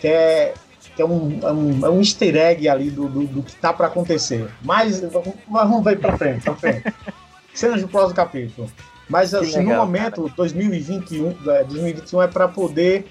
que 0.00 0.08
é 0.08 0.54
que 0.94 1.02
é 1.02 1.04
um, 1.04 1.38
é 1.42 1.52
um, 1.52 1.86
é 1.86 1.90
um 1.90 1.98
easter 2.00 2.36
egg 2.36 2.68
ali 2.68 2.90
do, 2.90 3.08
do, 3.08 3.26
do 3.26 3.42
que 3.42 3.54
tá 3.56 3.72
para 3.72 3.86
acontecer. 3.86 4.50
Mas 4.62 5.00
vamos 5.00 5.84
ver 5.84 5.98
para 5.98 6.16
frente, 6.16 6.44
para 6.44 6.54
frente. 6.54 6.94
Cenas 7.54 7.82
do 7.82 7.88
próximo 7.88 8.14
capítulo. 8.14 8.70
Mas 9.08 9.34
assim, 9.34 9.58
legal, 9.58 9.64
no 9.64 9.86
momento, 9.86 10.22
cara. 10.22 10.34
2021, 10.36 11.32
2021 11.42 12.22
é 12.22 12.26
para 12.28 12.48
poder 12.48 13.06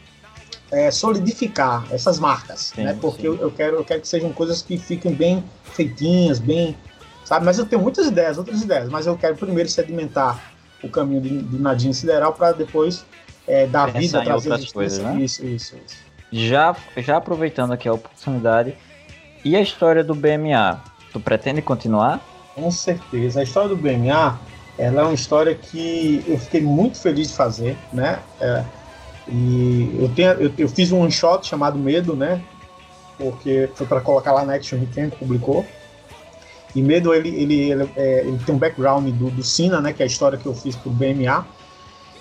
é, 0.71 0.89
solidificar 0.89 1.85
essas 1.91 2.19
marcas, 2.19 2.71
sim, 2.75 2.83
né? 2.83 2.97
Porque 2.99 3.27
eu, 3.27 3.35
eu, 3.37 3.51
quero, 3.51 3.77
eu 3.77 3.83
quero 3.83 4.01
que 4.01 4.07
sejam 4.07 4.31
coisas 4.31 4.61
que 4.61 4.77
fiquem 4.77 5.13
bem 5.13 5.43
feitinhas, 5.73 6.39
bem, 6.39 6.75
sabe? 7.23 7.45
Mas 7.45 7.59
eu 7.59 7.65
tenho 7.65 7.81
muitas 7.81 8.07
ideias, 8.07 8.37
outras 8.37 8.61
ideias, 8.61 8.89
mas 8.89 9.05
eu 9.05 9.15
quero 9.17 9.35
primeiro 9.35 9.69
sedimentar 9.69 10.53
o 10.83 10.89
caminho 10.89 11.21
de, 11.21 11.41
de 11.41 11.59
Nadine 11.59 11.93
Sideral 11.93 12.33
para 12.33 12.53
depois 12.53 13.05
é, 13.47 13.67
dar 13.67 13.91
Pensar 13.91 13.99
vida, 13.99 14.23
trazer 14.23 14.51
outras 14.51 14.71
coisas, 14.71 14.99
né? 14.99 15.21
Isso, 15.21 15.45
isso, 15.45 15.75
isso 15.75 16.10
já, 16.31 16.75
já 16.97 17.17
aproveitando 17.17 17.73
aqui 17.73 17.87
a 17.87 17.93
oportunidade, 17.93 18.75
e 19.43 19.55
a 19.55 19.61
história 19.61 20.03
do 20.03 20.15
BMA? 20.15 20.81
Tu 21.11 21.19
pretende 21.19 21.61
continuar? 21.61 22.21
Com 22.55 22.69
certeza. 22.71 23.39
A 23.39 23.43
história 23.43 23.69
do 23.69 23.75
BMA, 23.75 24.39
ela 24.77 25.01
é 25.01 25.03
uma 25.03 25.13
história 25.13 25.53
que 25.53 26.23
eu 26.27 26.37
fiquei 26.37 26.61
muito 26.61 26.99
feliz 26.99 27.29
de 27.29 27.35
fazer, 27.35 27.77
né? 27.91 28.19
É, 28.39 28.63
e 29.27 29.97
eu, 29.99 30.09
tenho, 30.09 30.31
eu, 30.33 30.51
eu, 30.57 30.69
fiz 30.69 30.91
um 30.91 31.01
one 31.01 31.11
shot 31.11 31.45
chamado 31.45 31.77
Medo, 31.77 32.15
né? 32.15 32.41
Porque 33.17 33.69
foi 33.75 33.85
para 33.85 34.01
colocar 34.01 34.31
lá 34.31 34.45
na 34.45 34.55
Action 34.55 34.79
Weekend, 34.79 35.15
publicou. 35.15 35.65
E 36.73 36.81
Medo, 36.81 37.13
ele, 37.13 37.29
ele, 37.29 37.71
ele, 37.71 37.91
é, 37.95 38.19
ele 38.21 38.39
tem 38.45 38.55
um 38.55 38.57
background 38.57 39.07
do, 39.09 39.29
do 39.29 39.43
Sina, 39.43 39.81
né? 39.81 39.91
Que 39.93 40.01
é 40.01 40.05
a 40.05 40.07
história 40.07 40.37
que 40.37 40.45
eu 40.45 40.53
fiz 40.53 40.75
pro 40.75 40.89
BMA. 40.89 41.45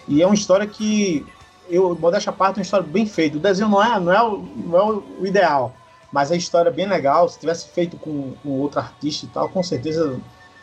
E 0.09 0.23
é 0.23 0.27
uma 0.27 0.35
história 0.35 0.67
que 0.67 1.25
eu, 1.71 1.97
modéstia 1.99 2.31
à 2.31 2.33
parte, 2.33 2.57
é 2.57 2.59
uma 2.59 2.63
história 2.63 2.87
bem 2.87 3.07
feita. 3.07 3.37
O 3.37 3.41
desenho 3.41 3.69
não 3.69 3.83
é, 3.83 4.01
não 4.01 4.13
é, 4.13 4.23
o, 4.23 4.39
não 4.39 4.79
é 4.79 5.03
o 5.21 5.27
ideal, 5.27 5.75
mas 6.13 6.33
a 6.33 6.37
história 6.37 6.69
é 6.69 6.73
bem 6.73 6.89
legal. 6.89 7.29
Se 7.29 7.39
tivesse 7.39 7.69
feito 7.69 7.97
com, 7.97 8.33
com 8.43 8.49
outro 8.61 8.81
artista 8.81 9.27
e 9.27 9.29
tal, 9.29 9.49
com 9.49 9.63
certeza 9.63 10.19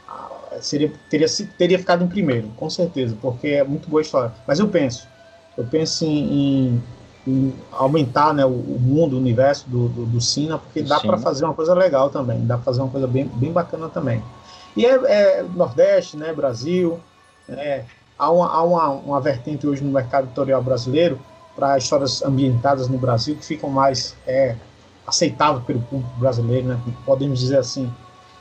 ah, 0.08 0.58
seria, 0.62 0.92
teria, 1.10 1.28
teria 1.58 1.80
ficado 1.80 2.04
em 2.04 2.08
primeiro, 2.08 2.50
com 2.58 2.70
certeza, 2.70 3.18
porque 3.22 3.48
é 3.48 3.64
muito 3.64 3.90
boa 3.90 4.02
a 4.02 4.04
história. 4.04 4.34
Mas 4.46 4.60
eu 4.60 4.68
penso, 4.68 5.08
eu 5.58 5.66
penso 5.66 6.06
em, 6.06 6.34
em, 6.34 6.84
em 7.26 7.54
aumentar 7.72 8.34
né, 8.34 8.46
o, 8.46 8.50
o, 8.50 8.80
mundo, 8.80 9.16
o 9.16 9.20
universo 9.20 9.70
do, 9.70 9.88
do, 9.90 10.06
do 10.06 10.22
Sina, 10.22 10.58
porque 10.58 10.82
dá 10.82 11.00
para 11.00 11.18
fazer 11.18 11.46
uma 11.46 11.54
coisa 11.54 11.74
legal 11.74 12.10
também, 12.10 12.46
dá 12.46 12.56
para 12.56 12.66
fazer 12.66 12.82
uma 12.82 12.92
coisa 12.92 13.08
bem, 13.08 13.26
bem 13.26 13.52
bacana 13.52 13.90
também. 13.90 14.22
E 14.76 14.86
é, 14.86 15.40
é 15.40 15.44
Nordeste, 15.44 16.18
né, 16.18 16.32
Brasil, 16.34 17.00
é, 17.50 17.84
há 18.18 18.32
uma, 18.32 18.48
há 18.48 18.64
uma, 18.64 18.90
uma 18.90 19.22
vertente 19.22 19.68
hoje 19.68 19.84
no 19.84 19.92
mercado 19.92 20.26
editorial 20.26 20.62
brasileiro 20.62 21.20
para 21.56 21.78
histórias 21.78 22.22
ambientadas 22.22 22.88
no 22.88 22.98
Brasil 22.98 23.36
que 23.36 23.46
ficam 23.46 23.70
mais 23.70 24.16
é, 24.26 24.56
aceitáveis 25.06 25.66
pelo 25.66 25.82
público 25.82 26.20
brasileiro, 26.20 26.68
né? 26.68 26.80
podemos 27.06 27.40
dizer 27.40 27.58
assim. 27.58 27.92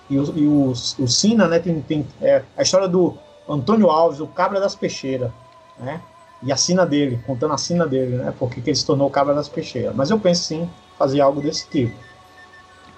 E 0.09 0.19
o, 0.19 0.39
e 0.39 0.47
o, 0.47 0.71
o 0.71 1.09
Sina 1.09 1.49
né, 1.49 1.59
tem, 1.59 1.81
tem 1.81 2.07
é, 2.21 2.43
a 2.57 2.63
história 2.63 2.87
do 2.87 3.17
Antônio 3.49 3.91
Alves, 3.91 4.21
o 4.21 4.27
Cabra 4.27 4.61
das 4.61 4.75
Peixeiras, 4.75 5.31
né? 5.79 6.01
e 6.43 6.53
a 6.53 6.57
sina 6.57 6.85
dele, 6.85 7.19
contando 7.27 7.55
a 7.55 7.59
sina 7.59 7.87
dele, 7.87 8.17
né? 8.17 8.33
porque 8.39 8.61
ele 8.61 8.77
se 8.77 8.87
tornou 8.87 9.09
o 9.09 9.11
Cabra 9.11 9.35
das 9.35 9.49
Peixeiras. 9.49 9.95
Mas 9.95 10.11
eu 10.11 10.19
penso 10.19 10.45
sim 10.45 10.69
fazer 10.99 11.21
algo 11.21 11.41
desse 11.41 11.69
tipo. 11.69 11.97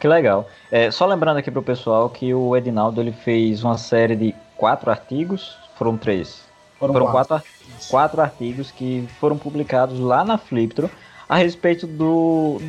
Que 0.00 0.06
legal. 0.06 0.46
É, 0.70 0.90
só 0.90 1.06
lembrando 1.06 1.38
aqui 1.38 1.50
para 1.50 1.60
o 1.60 1.62
pessoal 1.62 2.08
que 2.08 2.32
o 2.32 2.56
Edinaldo 2.56 3.00
ele 3.00 3.12
fez 3.12 3.64
uma 3.64 3.78
série 3.78 4.16
de 4.16 4.34
quatro 4.56 4.90
artigos, 4.90 5.56
foram 5.76 5.96
três, 5.96 6.47
foram, 6.78 6.92
foram 6.94 7.06
quatro. 7.06 7.28
Quatro, 7.28 7.88
quatro, 7.88 8.20
artigos 8.20 8.70
que 8.70 9.06
foram 9.20 9.36
publicados 9.36 9.98
lá 9.98 10.24
na 10.24 10.38
Fliptro 10.38 10.90
a 11.28 11.36
respeito 11.36 11.86
do, 11.86 12.60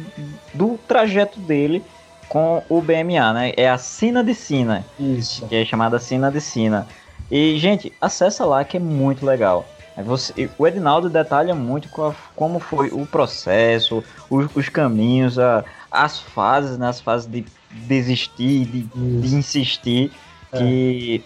do 0.53 0.77
trajeto 0.87 1.39
dele 1.39 1.83
com 2.27 2.61
o 2.69 2.81
BMA, 2.81 3.33
né? 3.33 3.53
É 3.57 3.69
a 3.69 3.77
Sina 3.77 4.23
de 4.23 4.35
Sina. 4.35 4.85
Isso. 4.99 5.47
Que 5.47 5.55
é 5.55 5.65
chamada 5.65 5.99
Sina 5.99 6.31
de 6.31 6.41
Sina. 6.41 6.87
E, 7.31 7.57
gente, 7.57 7.93
acessa 8.01 8.45
lá 8.45 8.63
que 8.63 8.77
é 8.77 8.79
muito 8.79 9.25
legal. 9.25 9.65
Você, 10.03 10.49
o 10.57 10.65
Edinaldo 10.65 11.09
detalha 11.09 11.53
muito 11.53 11.89
como 12.35 12.59
foi 12.59 12.89
o 12.89 13.05
processo, 13.05 14.03
os, 14.29 14.55
os 14.55 14.69
caminhos, 14.69 15.37
a, 15.37 15.65
as 15.91 16.19
fases, 16.19 16.77
né, 16.77 16.87
as 16.87 17.01
fases 17.01 17.29
de 17.29 17.45
desistir, 17.69 18.65
de, 18.65 18.81
de 18.83 19.35
insistir, 19.35 20.11
é. 20.53 20.57
que 20.57 21.23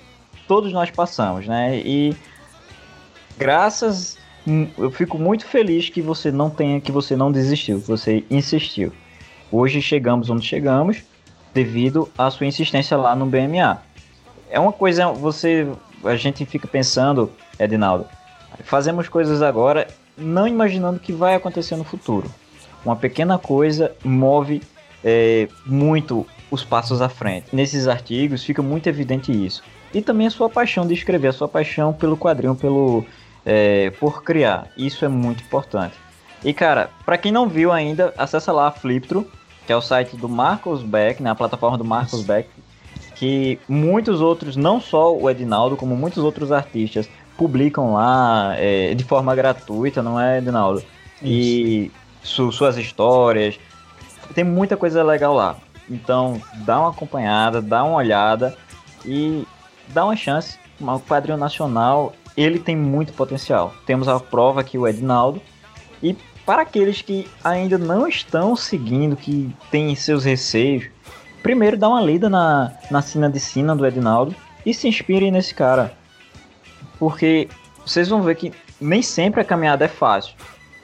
todos 0.48 0.74
nós 0.74 0.90
passamos, 0.90 1.48
né? 1.48 1.78
E 1.78 2.16
graças 3.38 4.18
hum, 4.48 4.68
eu 4.78 4.92
fico 4.92 5.18
muito 5.18 5.46
feliz 5.46 5.90
que 5.90 6.02
você 6.02 6.32
não 6.32 6.50
tenha 6.50 6.80
que 6.80 6.92
você 6.92 7.16
não 7.16 7.32
desistiu, 7.32 7.82
que 7.82 7.88
você 7.88 8.24
insistiu. 8.30 8.92
Hoje 9.52 9.82
chegamos 9.82 10.30
onde 10.30 10.46
chegamos 10.46 11.04
devido 11.54 12.10
à 12.18 12.30
sua 12.32 12.48
insistência 12.48 12.98
lá 12.98 13.16
no 13.16 13.26
BMA. 13.26 13.82
É 14.50 14.60
uma 14.60 14.74
coisa 14.74 15.12
você 15.12 15.68
a 16.04 16.16
gente 16.16 16.46
fica 16.46 16.68
pensando, 16.68 17.32
Edinaldo, 17.58 18.06
fazemos 18.64 19.08
coisas 19.08 19.42
agora 19.42 19.88
não 20.18 20.48
imaginando 20.48 20.98
o 20.98 21.00
que 21.00 21.14
vai 21.14 21.36
acontecer 21.36 21.76
no 21.76 21.84
futuro. 21.84 22.30
Uma 22.86 22.96
pequena 22.96 23.38
coisa 23.38 23.96
move 24.04 24.62
é, 25.04 25.48
muito 25.66 26.26
os 26.52 26.64
passos 26.64 27.02
à 27.02 27.10
frente. 27.10 27.48
Nesses 27.54 27.88
artigos 27.88 28.44
fica 28.44 28.62
muito 28.62 28.88
evidente 28.88 29.32
isso. 29.32 29.64
E 29.94 30.02
também 30.02 30.28
a 30.28 30.32
sua 30.32 30.50
paixão 30.50 30.86
de 30.86 30.94
escrever, 30.94 31.30
a 31.30 31.34
sua 31.34 31.48
paixão 31.48 31.94
pelo 31.94 32.18
quadrinho, 32.18 32.56
pelo 32.56 33.06
é, 33.46 33.92
por 34.00 34.24
criar. 34.24 34.68
Isso 34.78 35.06
é 35.06 35.08
muito 35.08 35.44
importante. 35.44 35.96
E 36.44 36.54
cara, 36.54 36.90
para 37.06 37.18
quem 37.18 37.32
não 37.32 37.48
viu 37.48 37.72
ainda, 37.72 38.14
acessa 38.18 38.52
lá 38.52 38.68
a 38.68 38.72
Fliptro, 38.72 39.30
que 39.66 39.72
é 39.72 39.76
o 39.76 39.82
site 39.82 40.18
do 40.18 40.28
Marcos 40.28 40.84
Beck, 40.84 41.22
né, 41.22 41.30
a 41.30 41.36
plataforma 41.36 41.78
do 41.78 41.86
Marcos 41.86 42.24
Beck, 42.24 42.50
que 43.16 43.60
muitos 43.68 44.20
outros, 44.20 44.56
não 44.56 44.82
só 44.82 45.16
o 45.16 45.30
Edinaldo, 45.30 45.78
como 45.78 45.96
muitos 45.96 46.24
outros 46.24 46.52
artistas 46.52 47.10
publicam 47.38 47.94
lá 47.94 48.54
é, 48.58 48.94
de 48.94 49.04
forma 49.04 49.34
gratuita, 49.36 50.04
não 50.04 50.20
é, 50.20 50.40
Edinaldo? 50.40 50.84
E 51.22 51.92
su 52.22 52.52
suas 52.52 52.78
histórias. 52.78 53.60
Tem 54.34 54.44
muita 54.44 54.76
coisa 54.76 55.04
legal 55.04 55.34
lá. 55.34 55.58
Então, 55.90 56.42
dá 56.66 56.80
uma 56.80 56.90
acompanhada, 56.90 57.62
dá 57.62 57.84
uma 57.84 57.98
olhada 57.98 58.56
e 59.06 59.48
dá 59.90 60.06
uma 60.06 60.16
chance. 60.16 60.58
O 60.80 61.00
quadrinho 61.00 61.38
nacional, 61.38 62.14
ele 62.36 62.60
tem 62.60 62.76
muito 62.76 63.14
potencial. 63.14 63.74
Temos 63.86 64.08
a 64.08 64.20
prova 64.20 64.62
aqui, 64.62 64.78
o 64.78 64.88
Edinaldo. 64.88 65.42
E 66.02 66.16
para 66.46 66.64
aqueles 66.64 67.02
que 67.02 67.30
ainda 67.44 67.78
não 67.78 68.08
estão 68.08 68.56
seguindo, 68.56 69.16
que 69.16 69.54
têm 69.72 69.96
seus 69.96 70.26
receios, 70.26 70.86
primeiro 71.42 71.78
dá 71.78 71.88
uma 71.90 72.02
lida 72.02 72.30
na, 72.30 72.74
na 72.92 73.02
cena 73.02 73.30
de 73.30 73.40
cena 73.40 73.76
do 73.76 73.86
Edinaldo 73.86 74.36
e 74.66 74.74
se 74.74 74.88
inspirem 74.88 75.32
nesse 75.32 75.54
cara. 75.54 75.94
Porque 77.00 77.48
vocês 77.86 78.10
vão 78.10 78.22
ver 78.22 78.36
que 78.36 78.52
nem 78.80 79.02
sempre 79.02 79.42
a 79.42 79.46
caminhada 79.46 79.86
é 79.86 79.88
fácil, 79.88 80.36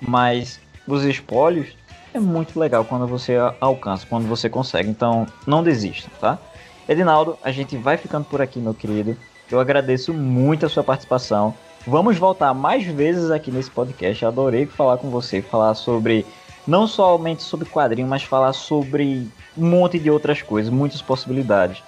mas 0.01 0.59
os 0.88 1.03
espólios 1.03 1.75
é 2.13 2.19
muito 2.19 2.59
legal 2.59 2.83
quando 2.85 3.05
você 3.07 3.35
alcança, 3.59 4.05
quando 4.07 4.27
você 4.27 4.49
consegue. 4.49 4.89
Então, 4.89 5.27
não 5.45 5.63
desista, 5.63 6.09
tá? 6.19 6.39
Edinaldo, 6.88 7.38
a 7.43 7.51
gente 7.51 7.77
vai 7.77 7.97
ficando 7.97 8.25
por 8.25 8.41
aqui, 8.41 8.59
meu 8.59 8.73
querido. 8.73 9.15
Eu 9.51 9.59
agradeço 9.59 10.13
muito 10.13 10.65
a 10.65 10.69
sua 10.69 10.83
participação. 10.83 11.53
Vamos 11.88 12.17
voltar 12.17 12.53
mais 12.53 12.85
vezes 12.85 13.31
aqui 13.31 13.51
nesse 13.51 13.71
podcast. 13.71 14.25
Adorei 14.25 14.65
falar 14.65 14.97
com 14.97 15.09
você, 15.09 15.41
falar 15.41 15.73
sobre 15.73 16.25
não 16.67 16.85
somente 16.85 17.41
sobre 17.41 17.67
quadrinho, 17.67 18.07
mas 18.07 18.23
falar 18.23 18.53
sobre 18.53 19.27
um 19.57 19.67
monte 19.67 19.97
de 19.97 20.12
outras 20.12 20.41
coisas, 20.41 20.71
muitas 20.71 21.01
possibilidades. 21.01 21.81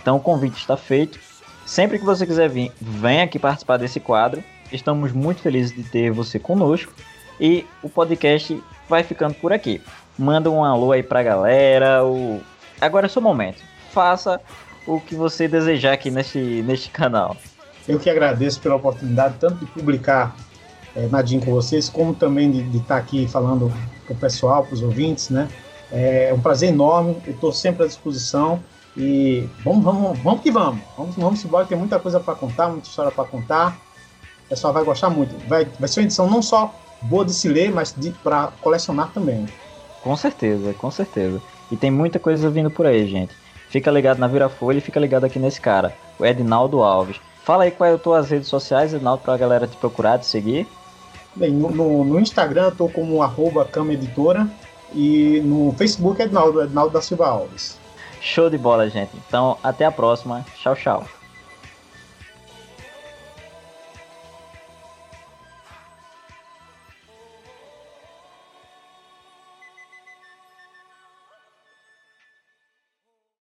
Então 0.00 0.16
o 0.16 0.20
convite 0.20 0.58
está 0.58 0.76
feito. 0.76 1.18
Sempre 1.66 1.98
que 1.98 2.04
você 2.04 2.24
quiser 2.24 2.48
vir, 2.48 2.72
vem 2.80 3.20
aqui 3.20 3.38
participar 3.38 3.78
desse 3.78 3.98
quadro. 3.98 4.42
Estamos 4.72 5.12
muito 5.12 5.42
felizes 5.42 5.74
de 5.74 5.82
ter 5.82 6.10
você 6.10 6.38
conosco. 6.38 6.92
E 7.40 7.66
o 7.82 7.88
podcast 7.88 8.62
vai 8.88 9.02
ficando 9.02 9.34
por 9.34 9.52
aqui. 9.52 9.80
Manda 10.18 10.50
um 10.50 10.64
alô 10.64 10.92
aí 10.92 11.02
pra 11.02 11.22
galera. 11.22 12.04
O... 12.04 12.40
Agora 12.80 13.06
é 13.06 13.08
seu 13.08 13.22
momento. 13.22 13.62
Faça 13.92 14.40
o 14.88 15.00
que 15.00 15.14
você 15.14 15.46
desejar 15.46 15.92
aqui 15.92 16.10
neste, 16.10 16.38
neste 16.38 16.90
canal. 16.90 17.36
Eu 17.86 17.98
que 17.98 18.08
agradeço 18.08 18.60
pela 18.60 18.76
oportunidade, 18.76 19.34
tanto 19.38 19.56
de 19.56 19.66
publicar 19.66 20.34
é, 20.96 21.06
Nadinho 21.06 21.44
com 21.44 21.50
vocês, 21.50 21.88
como 21.88 22.14
também 22.14 22.50
de 22.50 22.78
estar 22.78 22.94
tá 22.94 22.96
aqui 22.96 23.28
falando 23.28 23.72
para 24.06 24.14
o 24.14 24.16
pessoal, 24.16 24.64
para 24.64 24.74
os 24.74 24.82
ouvintes, 24.82 25.28
né? 25.28 25.48
É 25.92 26.32
um 26.34 26.40
prazer 26.40 26.70
enorme, 26.70 27.16
eu 27.26 27.32
estou 27.32 27.52
sempre 27.52 27.84
à 27.84 27.86
disposição 27.86 28.62
e 28.96 29.48
vamos, 29.64 29.84
vamos, 29.84 30.18
vamos 30.18 30.42
que 30.42 30.50
vamos. 30.50 30.82
Vamos, 30.96 31.16
vamos 31.16 31.44
embora, 31.44 31.66
tem 31.66 31.78
muita 31.78 31.98
coisa 31.98 32.18
para 32.18 32.34
contar, 32.34 32.68
muita 32.68 32.88
história 32.88 33.12
para 33.12 33.24
contar. 33.24 33.78
O 34.46 34.48
pessoal 34.48 34.72
vai 34.72 34.84
gostar 34.84 35.10
muito. 35.10 35.34
Vai, 35.46 35.66
vai 35.78 35.88
ser 35.88 36.00
uma 36.00 36.04
edição 36.04 36.28
não 36.28 36.42
só 36.42 36.74
boa 37.02 37.24
de 37.24 37.32
se 37.32 37.48
ler, 37.48 37.70
mas 37.72 37.94
para 38.22 38.48
colecionar 38.60 39.10
também. 39.12 39.46
Com 40.02 40.16
certeza, 40.16 40.74
com 40.74 40.90
certeza. 40.90 41.40
E 41.70 41.76
tem 41.76 41.90
muita 41.90 42.18
coisa 42.18 42.50
vindo 42.50 42.70
por 42.70 42.86
aí, 42.86 43.06
gente. 43.06 43.34
Fica 43.68 43.90
ligado 43.90 44.18
na 44.18 44.26
Vira 44.26 44.48
Folha 44.48 44.78
e 44.78 44.82
fica 44.82 44.98
ligado 44.98 45.24
aqui 45.24 45.38
nesse 45.38 45.60
cara, 45.60 45.94
o 46.18 46.24
Edinaldo 46.24 46.82
Alves. 46.82 47.20
Fala 47.44 47.64
aí 47.64 47.70
quais 47.70 48.00
são 48.02 48.12
as 48.12 48.30
redes 48.30 48.48
sociais, 48.48 48.92
Edinaldo, 48.92 49.22
pra 49.22 49.36
galera 49.36 49.66
te 49.66 49.76
procurar, 49.76 50.18
te 50.18 50.26
seguir. 50.26 50.66
Bem, 51.34 51.52
no, 51.52 52.04
no 52.04 52.20
Instagram 52.20 52.64
eu 52.64 52.76
tô 52.76 52.88
como 52.88 53.22
arroba 53.22 53.64
Cama 53.64 53.92
Editora 53.92 54.48
e 54.94 55.40
no 55.44 55.72
Facebook 55.76 56.20
é 56.20 56.24
Edinaldo, 56.24 56.62
Edinaldo 56.62 56.92
da 56.92 57.00
Silva 57.00 57.28
Alves. 57.28 57.78
Show 58.20 58.50
de 58.50 58.58
bola, 58.58 58.88
gente. 58.88 59.10
Então, 59.28 59.56
até 59.62 59.84
a 59.84 59.92
próxima. 59.92 60.44
Tchau, 60.56 60.74
tchau. 60.74 61.17